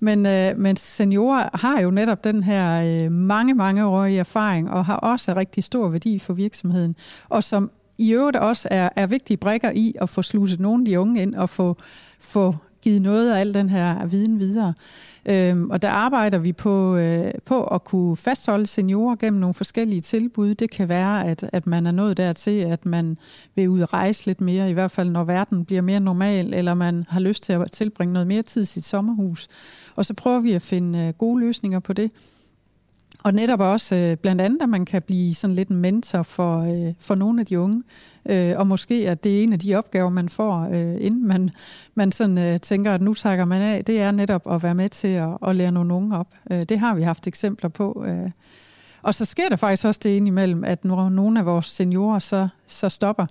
men, 0.00 0.26
øh, 0.26 0.58
men 0.58 0.76
seniorer 0.76 1.48
har 1.54 1.80
jo 1.80 1.90
netop 1.90 2.24
den 2.24 2.42
her 2.42 2.82
øh, 2.82 3.12
mange, 3.12 3.54
mange 3.54 3.84
årige 3.84 4.18
erfaring, 4.18 4.70
og 4.70 4.86
har 4.86 4.96
også 4.96 5.36
rigtig 5.36 5.64
stor 5.64 5.88
værdi 5.88 6.18
for 6.18 6.32
virksomheden, 6.32 6.96
og 7.28 7.44
som 7.44 7.70
i 8.00 8.12
øvrigt 8.12 8.36
også 8.36 8.68
er, 8.70 8.88
er 8.96 9.06
vigtige 9.06 9.36
brækker 9.36 9.70
i 9.70 9.94
at 10.00 10.08
få 10.08 10.22
sluset 10.22 10.60
nogle 10.60 10.82
af 10.82 10.84
de 10.84 11.00
unge 11.00 11.22
ind 11.22 11.34
og 11.34 11.50
få, 11.50 11.76
få 12.18 12.54
givet 12.82 13.02
noget 13.02 13.32
af 13.32 13.40
al 13.40 13.54
den 13.54 13.68
her 13.68 14.06
viden 14.06 14.38
videre. 14.38 14.74
Øhm, 15.26 15.70
og 15.70 15.82
der 15.82 15.90
arbejder 15.90 16.38
vi 16.38 16.52
på, 16.52 16.96
øh, 16.96 17.32
på 17.44 17.64
at 17.64 17.84
kunne 17.84 18.16
fastholde 18.16 18.66
seniorer 18.66 19.16
gennem 19.16 19.40
nogle 19.40 19.54
forskellige 19.54 20.00
tilbud. 20.00 20.54
Det 20.54 20.70
kan 20.70 20.88
være, 20.88 21.26
at, 21.26 21.50
at 21.52 21.66
man 21.66 21.86
er 21.86 21.90
nået 21.90 22.16
dertil, 22.16 22.60
at 22.60 22.86
man 22.86 23.18
vil 23.54 23.68
ud 23.68 23.80
og 23.80 23.92
rejse 23.92 24.26
lidt 24.26 24.40
mere, 24.40 24.70
i 24.70 24.72
hvert 24.72 24.90
fald 24.90 25.10
når 25.10 25.24
verden 25.24 25.64
bliver 25.64 25.82
mere 25.82 26.00
normal, 26.00 26.54
eller 26.54 26.74
man 26.74 27.04
har 27.08 27.20
lyst 27.20 27.42
til 27.42 27.52
at 27.52 27.72
tilbringe 27.72 28.12
noget 28.12 28.26
mere 28.26 28.42
tid 28.42 28.62
i 28.62 28.64
sit 28.64 28.84
sommerhus. 28.84 29.48
Og 29.96 30.06
så 30.06 30.14
prøver 30.14 30.40
vi 30.40 30.52
at 30.52 30.62
finde 30.62 30.98
øh, 30.98 31.12
gode 31.18 31.40
løsninger 31.40 31.78
på 31.78 31.92
det. 31.92 32.10
Og 33.22 33.34
netop 33.34 33.60
også 33.60 33.94
øh, 33.94 34.16
blandt 34.16 34.40
andet, 34.40 34.62
at 34.62 34.68
man 34.68 34.84
kan 34.84 35.02
blive 35.02 35.34
sådan 35.34 35.56
lidt 35.56 35.68
en 35.68 35.76
mentor 35.76 36.22
for, 36.22 36.60
øh, 36.60 36.94
for 37.00 37.14
nogle 37.14 37.40
af 37.40 37.46
de 37.46 37.60
unge. 37.60 37.82
Øh, 38.26 38.58
og 38.58 38.66
måske 38.66 39.10
at 39.10 39.24
det 39.24 39.38
er 39.38 39.42
en 39.42 39.52
af 39.52 39.58
de 39.58 39.74
opgaver, 39.74 40.10
man 40.10 40.28
får, 40.28 40.68
øh, 40.72 40.96
inden 41.00 41.28
man, 41.28 41.50
man 41.94 42.12
sådan, 42.12 42.38
øh, 42.38 42.60
tænker, 42.60 42.94
at 42.94 43.02
nu 43.02 43.14
takker 43.14 43.44
man 43.44 43.62
af, 43.62 43.84
det 43.84 44.00
er 44.00 44.10
netop 44.10 44.52
at 44.52 44.62
være 44.62 44.74
med 44.74 44.88
til 44.88 45.08
at, 45.08 45.38
at 45.46 45.56
lære 45.56 45.72
nogle 45.72 45.94
unge 45.94 46.18
op. 46.18 46.34
Øh, 46.50 46.62
det 46.62 46.78
har 46.78 46.94
vi 46.94 47.02
haft 47.02 47.26
eksempler 47.26 47.68
på. 47.68 48.04
Øh. 48.06 48.30
Og 49.02 49.14
så 49.14 49.24
sker 49.24 49.48
der 49.48 49.56
faktisk 49.56 49.84
også 49.84 50.00
det 50.02 50.10
indimellem, 50.10 50.64
at 50.64 50.84
når 50.84 51.08
nogle 51.08 51.38
af 51.38 51.46
vores 51.46 51.66
seniorer 51.66 52.18
så, 52.18 52.48
så 52.66 52.88
stopper, 52.88 53.26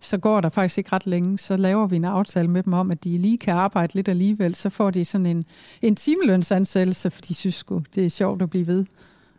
så 0.00 0.18
går 0.18 0.40
der 0.40 0.48
faktisk 0.48 0.78
ikke 0.78 0.92
ret 0.92 1.06
længe, 1.06 1.38
så 1.38 1.56
laver 1.56 1.86
vi 1.86 1.96
en 1.96 2.04
aftale 2.04 2.48
med 2.48 2.62
dem 2.62 2.72
om, 2.72 2.90
at 2.90 3.04
de 3.04 3.18
lige 3.18 3.38
kan 3.38 3.54
arbejde 3.54 3.94
lidt 3.94 4.08
alligevel, 4.08 4.54
så 4.54 4.70
får 4.70 4.90
de 4.90 5.04
sådan 5.04 5.26
en, 5.26 5.44
en 5.82 5.96
timelønsansættelse, 5.96 7.10
for 7.10 7.20
de 7.22 7.34
synes 7.34 7.54
sgu, 7.54 7.82
det 7.94 8.06
er 8.06 8.10
sjovt 8.10 8.42
at 8.42 8.50
blive 8.50 8.66
ved. 8.66 8.84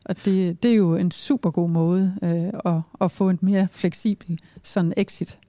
Og 0.06 0.26
det, 0.26 0.63
det 0.63 0.72
er 0.72 0.76
jo 0.76 0.96
en 0.96 1.12
super 1.12 1.52
god 1.52 1.70
måde 1.70 2.15
øh, 2.24 2.74
at, 2.74 2.82
at 3.02 3.12
få 3.12 3.30
en 3.30 3.39
mere 3.41 3.68
fleksibel 3.72 4.39
sådan 4.63 4.94
exit. 4.98 5.39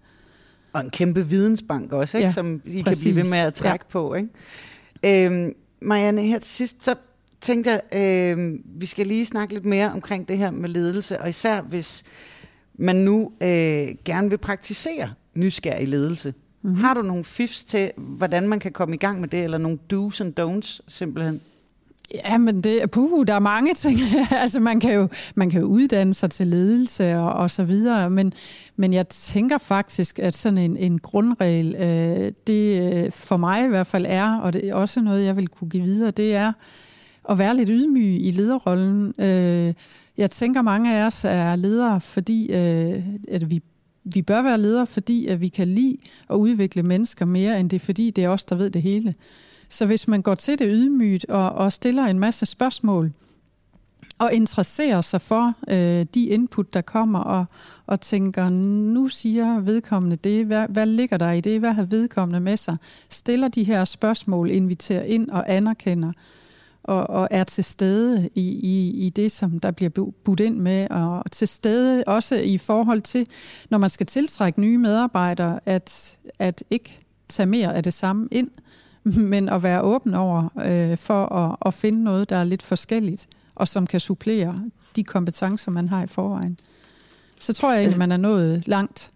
Og 0.72 0.80
en 0.80 0.90
kæmpe 0.90 1.26
vidensbank 1.26 1.92
også, 1.92 2.18
ikke? 2.18 2.26
Ja, 2.26 2.32
som 2.32 2.62
I 2.64 2.82
præcis. 2.82 3.02
kan 3.02 3.12
blive 3.12 3.24
ved 3.24 3.30
med 3.30 3.38
at 3.38 3.54
trække 3.54 3.84
ja. 3.88 3.92
på. 3.92 4.14
Ikke? 4.14 5.26
Øhm, 5.26 5.52
Marianne, 5.80 6.22
her 6.22 6.38
til 6.38 6.50
sidst, 6.50 6.84
så 6.84 6.94
tænkte 7.40 7.70
jeg, 7.70 7.80
øh, 8.36 8.58
vi 8.64 8.86
skal 8.86 9.06
lige 9.06 9.26
snakke 9.26 9.54
lidt 9.54 9.64
mere 9.64 9.92
omkring 9.92 10.28
det 10.28 10.38
her 10.38 10.50
med 10.50 10.68
ledelse, 10.68 11.20
og 11.20 11.28
især 11.28 11.60
hvis 11.60 12.04
man 12.74 12.96
nu 12.96 13.32
øh, 13.42 13.88
gerne 14.04 14.30
vil 14.30 14.38
praktisere 14.38 15.12
nysgerrig 15.34 15.88
ledelse. 15.88 16.34
Mm-hmm. 16.62 16.80
Har 16.80 16.94
du 16.94 17.02
nogle 17.02 17.24
fifs 17.24 17.64
til, 17.64 17.90
hvordan 17.96 18.48
man 18.48 18.60
kan 18.60 18.72
komme 18.72 18.94
i 18.94 18.98
gang 18.98 19.20
med 19.20 19.28
det, 19.28 19.44
eller 19.44 19.58
nogle 19.58 19.78
do's 19.92 20.20
and 20.20 20.40
don'ts 20.40 20.80
simpelthen? 20.88 21.40
Ja, 22.14 22.38
men 22.38 22.60
det, 22.60 22.90
puh, 22.90 23.26
der 23.26 23.34
er 23.34 23.38
mange 23.38 23.74
ting. 23.74 23.98
altså, 24.42 24.60
man 24.60 24.80
kan, 24.80 24.94
jo, 24.94 25.08
man 25.34 25.50
kan 25.50 25.60
jo 25.60 25.66
uddanne 25.66 26.14
sig 26.14 26.30
til 26.30 26.46
ledelse 26.46 27.16
og, 27.16 27.32
og 27.32 27.50
så 27.50 27.64
videre, 27.64 28.10
men, 28.10 28.32
men 28.76 28.92
jeg 28.92 29.08
tænker 29.08 29.58
faktisk, 29.58 30.18
at 30.18 30.34
sådan 30.34 30.58
en, 30.58 30.76
en 30.76 30.98
grundregel, 30.98 31.74
øh, 31.74 32.32
det 32.46 32.94
øh, 32.94 33.12
for 33.12 33.36
mig 33.36 33.64
i 33.64 33.68
hvert 33.68 33.86
fald 33.86 34.06
er, 34.08 34.38
og 34.38 34.52
det 34.52 34.68
er 34.68 34.74
også 34.74 35.00
noget, 35.00 35.24
jeg 35.24 35.36
vil 35.36 35.48
kunne 35.48 35.70
give 35.70 35.82
videre, 35.82 36.10
det 36.10 36.34
er 36.34 36.52
at 37.30 37.38
være 37.38 37.56
lidt 37.56 37.68
ydmyg 37.72 38.26
i 38.26 38.30
lederrollen. 38.30 39.14
Øh, 39.18 39.74
jeg 40.16 40.30
tænker, 40.30 40.62
mange 40.62 40.94
af 40.94 41.06
os 41.06 41.24
er 41.24 41.56
ledere, 41.56 42.00
fordi 42.00 42.52
øh, 42.52 43.02
at 43.28 43.50
vi 43.50 43.62
vi 44.14 44.22
bør 44.22 44.42
være 44.42 44.60
ledere, 44.60 44.86
fordi 44.86 45.26
at 45.26 45.40
vi 45.40 45.48
kan 45.48 45.68
lide 45.68 45.96
at 46.30 46.34
udvikle 46.34 46.82
mennesker 46.82 47.24
mere, 47.24 47.60
end 47.60 47.70
det 47.70 47.76
er 47.76 47.84
fordi, 47.84 48.10
det 48.10 48.24
er 48.24 48.28
os, 48.28 48.44
der 48.44 48.56
ved 48.56 48.70
det 48.70 48.82
hele. 48.82 49.14
Så 49.68 49.86
hvis 49.86 50.08
man 50.08 50.22
går 50.22 50.34
til 50.34 50.58
det 50.58 50.68
ydmygt 50.70 51.24
og, 51.24 51.52
og 51.52 51.72
stiller 51.72 52.04
en 52.04 52.18
masse 52.18 52.46
spørgsmål, 52.46 53.12
og 54.18 54.32
interesserer 54.32 55.00
sig 55.00 55.20
for 55.20 55.54
øh, 55.70 56.06
de 56.14 56.24
input, 56.26 56.74
der 56.74 56.80
kommer, 56.80 57.18
og, 57.18 57.44
og 57.86 58.00
tænker, 58.00 58.48
nu 58.48 59.08
siger 59.08 59.60
vedkommende 59.60 60.16
det, 60.16 60.46
hvad, 60.46 60.68
hvad 60.68 60.86
ligger 60.86 61.16
der 61.16 61.32
i 61.32 61.40
det, 61.40 61.60
hvad 61.60 61.72
har 61.72 61.82
vedkommende 61.82 62.40
med 62.40 62.56
sig, 62.56 62.76
stiller 63.10 63.48
de 63.48 63.64
her 63.64 63.84
spørgsmål, 63.84 64.50
inviterer 64.50 65.02
ind 65.02 65.30
og 65.30 65.52
anerkender, 65.54 66.12
og, 66.82 67.10
og 67.10 67.28
er 67.30 67.44
til 67.44 67.64
stede 67.64 68.28
i, 68.34 68.48
i, 68.48 69.06
i 69.06 69.08
det, 69.08 69.32
som 69.32 69.60
der 69.60 69.70
bliver 69.70 69.90
budt 70.24 70.40
ind 70.40 70.56
med, 70.56 70.90
og 70.90 71.30
til 71.30 71.48
stede 71.48 72.04
også 72.06 72.36
i 72.36 72.58
forhold 72.58 73.00
til, 73.00 73.26
når 73.70 73.78
man 73.78 73.90
skal 73.90 74.06
tiltrække 74.06 74.60
nye 74.60 74.78
medarbejdere, 74.78 75.60
at, 75.64 76.18
at 76.38 76.64
ikke 76.70 76.98
tage 77.28 77.46
mere 77.46 77.74
af 77.74 77.82
det 77.82 77.94
samme 77.94 78.28
ind, 78.30 78.50
men 79.32 79.48
at 79.48 79.62
være 79.62 79.82
åben 79.82 80.14
over 80.14 80.48
øh, 80.64 80.98
for 80.98 81.26
at, 81.26 81.56
at 81.66 81.74
finde 81.74 82.04
noget, 82.04 82.30
der 82.30 82.36
er 82.36 82.44
lidt 82.44 82.62
forskelligt, 82.62 83.28
og 83.54 83.68
som 83.68 83.86
kan 83.86 84.00
supplere 84.00 84.60
de 84.96 85.04
kompetencer, 85.04 85.70
man 85.70 85.88
har 85.88 86.04
i 86.04 86.06
forvejen. 86.06 86.58
Så 87.40 87.52
tror 87.52 87.68
jeg 87.68 87.76
egentlig, 87.78 87.86
altså- 87.86 87.98
man 87.98 88.12
er 88.12 88.16
nået 88.16 88.68
langt. 88.68 89.10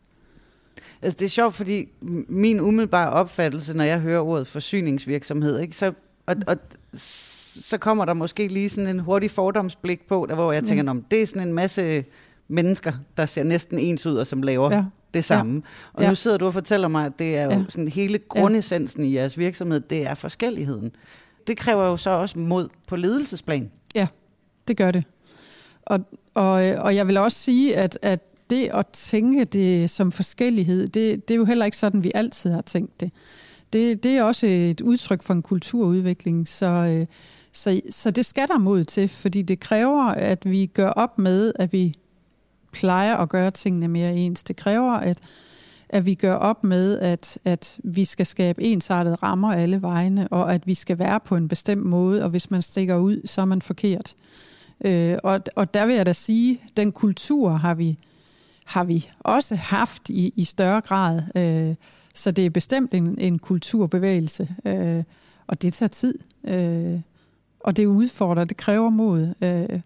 Altså, 1.02 1.16
det 1.18 1.24
er 1.24 1.28
sjovt, 1.28 1.54
fordi 1.54 1.88
min 2.28 2.60
umiddelbare 2.60 3.10
opfattelse, 3.10 3.74
når 3.74 3.84
jeg 3.84 4.00
hører 4.00 4.20
ordet 4.20 4.46
forsyningsvirksomhed, 4.46 5.58
ikke, 5.58 5.76
så, 5.76 5.92
og, 6.26 6.36
og, 6.46 6.56
så 6.96 7.78
kommer 7.78 8.04
der 8.04 8.14
måske 8.14 8.48
lige 8.48 8.68
sådan 8.68 8.90
en 8.90 8.98
hurtig 8.98 9.30
fordomsblik 9.30 10.08
på, 10.08 10.26
der, 10.28 10.34
hvor 10.34 10.52
jeg 10.52 10.64
tænker, 10.64 10.92
mm. 10.92 11.04
det 11.10 11.22
er 11.22 11.26
sådan 11.26 11.48
en 11.48 11.54
masse 11.54 12.04
mennesker, 12.48 12.92
der 13.16 13.26
ser 13.26 13.42
næsten 13.42 13.78
ens 13.78 14.06
ud, 14.06 14.16
og 14.16 14.26
som 14.26 14.42
laver 14.42 14.74
ja 14.74 14.84
det 15.14 15.24
samme. 15.24 15.54
Ja. 15.54 15.60
Og 15.92 16.02
ja. 16.02 16.08
nu 16.08 16.14
sidder 16.14 16.36
du 16.36 16.46
og 16.46 16.52
fortæller 16.52 16.88
mig, 16.88 17.06
at 17.06 17.12
det 17.18 17.36
er 17.36 17.44
jo 17.44 17.50
ja. 17.50 17.64
sådan 17.68 17.88
hele 17.88 18.18
grundessensen 18.18 19.02
ja. 19.02 19.08
i 19.08 19.14
jeres 19.14 19.38
virksomhed, 19.38 19.80
det 19.80 20.06
er 20.06 20.14
forskelligheden. 20.14 20.92
Det 21.46 21.56
kræver 21.56 21.84
jo 21.84 21.96
så 21.96 22.10
også 22.10 22.38
mod 22.38 22.68
på 22.86 22.96
ledelsesplan. 22.96 23.70
Ja, 23.94 24.06
det 24.68 24.76
gør 24.76 24.90
det. 24.90 25.04
Og, 25.82 26.00
og, 26.34 26.52
og 26.52 26.96
jeg 26.96 27.08
vil 27.08 27.16
også 27.16 27.38
sige, 27.38 27.76
at, 27.76 27.98
at 28.02 28.20
det 28.50 28.70
at 28.74 28.86
tænke 28.86 29.44
det 29.44 29.90
som 29.90 30.12
forskellighed, 30.12 30.86
det, 30.86 31.28
det 31.28 31.34
er 31.34 31.38
jo 31.38 31.44
heller 31.44 31.64
ikke 31.64 31.76
sådan, 31.76 32.04
vi 32.04 32.10
altid 32.14 32.50
har 32.50 32.60
tænkt 32.60 33.00
det. 33.00 33.10
Det, 33.72 34.02
det 34.02 34.16
er 34.16 34.22
også 34.22 34.46
et 34.46 34.80
udtryk 34.80 35.22
for 35.22 35.34
en 35.34 35.42
kulturudvikling, 35.42 36.48
så, 36.48 36.66
øh, 36.66 37.06
så, 37.52 37.80
så 37.90 38.10
det 38.10 38.26
skal 38.26 38.48
der 38.48 38.58
mod 38.58 38.84
til, 38.84 39.08
fordi 39.08 39.42
det 39.42 39.60
kræver, 39.60 40.04
at 40.04 40.50
vi 40.50 40.66
gør 40.66 40.88
op 40.88 41.18
med, 41.18 41.52
at 41.54 41.72
vi 41.72 41.94
plejer 42.72 43.16
at 43.16 43.28
gøre 43.28 43.50
tingene 43.50 43.88
mere 43.88 44.14
ens. 44.14 44.42
Det 44.42 44.56
kræver, 44.56 44.92
at, 44.92 45.18
at 45.88 46.06
vi 46.06 46.14
gør 46.14 46.34
op 46.34 46.64
med, 46.64 46.98
at, 46.98 47.38
at 47.44 47.78
vi 47.84 48.04
skal 48.04 48.26
skabe 48.26 48.62
ensartede 48.62 49.14
rammer 49.14 49.52
alle 49.52 49.82
vegne, 49.82 50.28
og 50.28 50.54
at 50.54 50.66
vi 50.66 50.74
skal 50.74 50.98
være 50.98 51.20
på 51.20 51.36
en 51.36 51.48
bestemt 51.48 51.86
måde, 51.86 52.24
og 52.24 52.30
hvis 52.30 52.50
man 52.50 52.62
stikker 52.62 52.96
ud, 52.96 53.26
så 53.26 53.40
er 53.40 53.44
man 53.44 53.62
forkert. 53.62 54.14
Øh, 54.84 55.18
og, 55.22 55.40
og 55.56 55.74
der 55.74 55.86
vil 55.86 55.94
jeg 55.94 56.06
da 56.06 56.12
sige, 56.12 56.60
den 56.76 56.92
kultur 56.92 57.50
har 57.50 57.74
vi, 57.74 57.98
har 58.64 58.84
vi 58.84 59.08
også 59.20 59.54
haft 59.54 60.10
i, 60.10 60.32
i 60.36 60.44
større 60.44 60.80
grad. 60.80 61.22
Øh, 61.34 61.74
så 62.14 62.30
det 62.30 62.46
er 62.46 62.50
bestemt 62.50 62.94
en, 62.94 63.18
en 63.18 63.38
kulturbevægelse, 63.38 64.48
øh, 64.64 65.02
og 65.46 65.62
det 65.62 65.72
tager 65.72 65.88
tid. 65.88 66.18
Øh, 66.44 67.00
og 67.60 67.76
det 67.76 67.86
udfordrer, 67.86 68.44
det 68.44 68.56
kræver 68.56 68.90
mod. 68.90 69.34
Øh, 69.42 69.80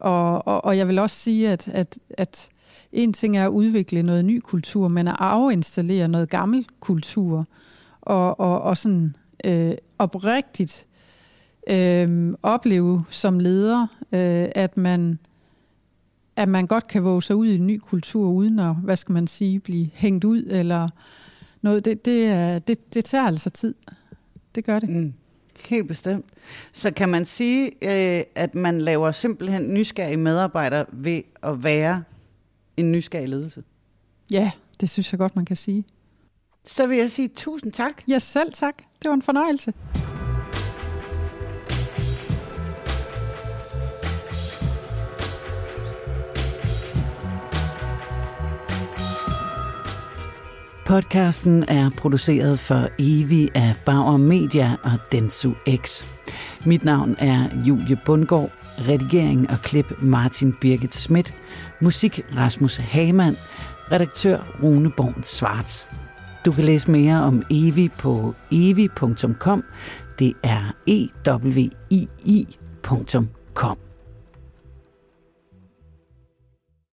og, 0.00 0.46
og, 0.46 0.64
og 0.64 0.78
jeg 0.78 0.88
vil 0.88 0.98
også 0.98 1.16
sige, 1.16 1.50
at, 1.50 1.68
at, 1.68 1.98
at 2.10 2.48
en 2.92 3.12
ting 3.12 3.36
er 3.36 3.44
at 3.44 3.50
udvikle 3.50 4.02
noget 4.02 4.24
ny 4.24 4.40
kultur, 4.40 4.88
men 4.88 5.08
at 5.08 5.16
afinstallere 5.18 6.08
noget 6.08 6.30
gammel 6.30 6.66
kultur, 6.80 7.46
og, 8.00 8.40
og, 8.40 8.62
og 8.62 8.76
sådan 8.76 9.16
øh, 9.44 9.72
oprigtigt 9.98 10.86
øh, 11.70 12.34
opleve 12.42 13.00
som 13.10 13.38
leder, 13.38 13.86
øh, 14.12 14.48
at 14.54 14.76
man 14.76 15.18
at 16.36 16.48
man 16.48 16.66
godt 16.66 16.88
kan 16.88 17.04
våge 17.04 17.22
sig 17.22 17.36
ud 17.36 17.46
i 17.46 17.54
en 17.54 17.66
ny 17.66 17.78
kultur, 17.78 18.28
uden 18.28 18.58
at, 18.58 18.76
hvad 18.76 18.96
skal 18.96 19.12
man 19.12 19.26
sige, 19.26 19.60
blive 19.60 19.90
hængt 19.94 20.24
ud, 20.24 20.42
eller 20.42 20.88
noget, 21.62 21.84
det, 21.84 22.04
det, 22.04 22.68
det, 22.68 22.94
det 22.94 23.04
tager 23.04 23.24
altså 23.24 23.50
tid. 23.50 23.74
Det 24.54 24.64
gør 24.64 24.78
det. 24.78 24.88
Mm. 24.88 25.12
Helt 25.68 25.88
bestemt. 25.88 26.26
Så 26.72 26.92
kan 26.92 27.08
man 27.08 27.24
sige, 27.24 27.66
øh, 27.66 28.24
at 28.34 28.54
man 28.54 28.80
laver 28.80 29.12
simpelthen 29.12 29.74
nysgerrige 29.74 30.16
medarbejdere 30.16 30.86
ved 30.92 31.22
at 31.42 31.64
være 31.64 32.02
en 32.76 32.92
nysgerrig 32.92 33.28
ledelse? 33.28 33.62
Ja, 34.30 34.50
det 34.80 34.90
synes 34.90 35.12
jeg 35.12 35.18
godt, 35.18 35.36
man 35.36 35.44
kan 35.44 35.56
sige. 35.56 35.84
Så 36.64 36.86
vil 36.86 36.98
jeg 36.98 37.10
sige 37.10 37.28
tusind 37.28 37.72
tak. 37.72 38.02
Ja, 38.08 38.18
selv 38.18 38.52
tak. 38.52 38.74
Det 39.02 39.08
var 39.08 39.14
en 39.14 39.22
fornøjelse. 39.22 39.72
Podcasten 50.90 51.64
er 51.68 51.90
produceret 51.96 52.58
for 52.58 52.88
Evi 52.98 53.48
af 53.54 53.74
Bauer 53.86 54.16
Media 54.16 54.76
og 54.82 54.92
Densu 55.12 55.52
X. 55.76 56.06
Mit 56.64 56.84
navn 56.84 57.16
er 57.18 57.48
Julie 57.68 57.98
Bundgaard. 58.06 58.50
Redigering 58.88 59.50
og 59.50 59.58
klip 59.62 59.92
Martin 60.02 60.54
Birgit 60.60 60.94
Schmidt. 60.94 61.34
Musik 61.80 62.20
Rasmus 62.36 62.76
Hagemann, 62.76 63.36
Redaktør 63.92 64.38
Rune 64.62 64.90
Born 64.96 65.22
Svarts. 65.22 65.86
Du 66.44 66.52
kan 66.52 66.64
læse 66.64 66.90
mere 66.90 67.22
om 67.22 67.42
Evi 67.50 67.88
på 67.88 68.34
evi.com. 68.52 69.64
Det 70.18 70.32
er 70.42 70.74
e 70.86 71.08
w 71.28 71.58
i 71.90 72.08
i.com. 72.24 73.89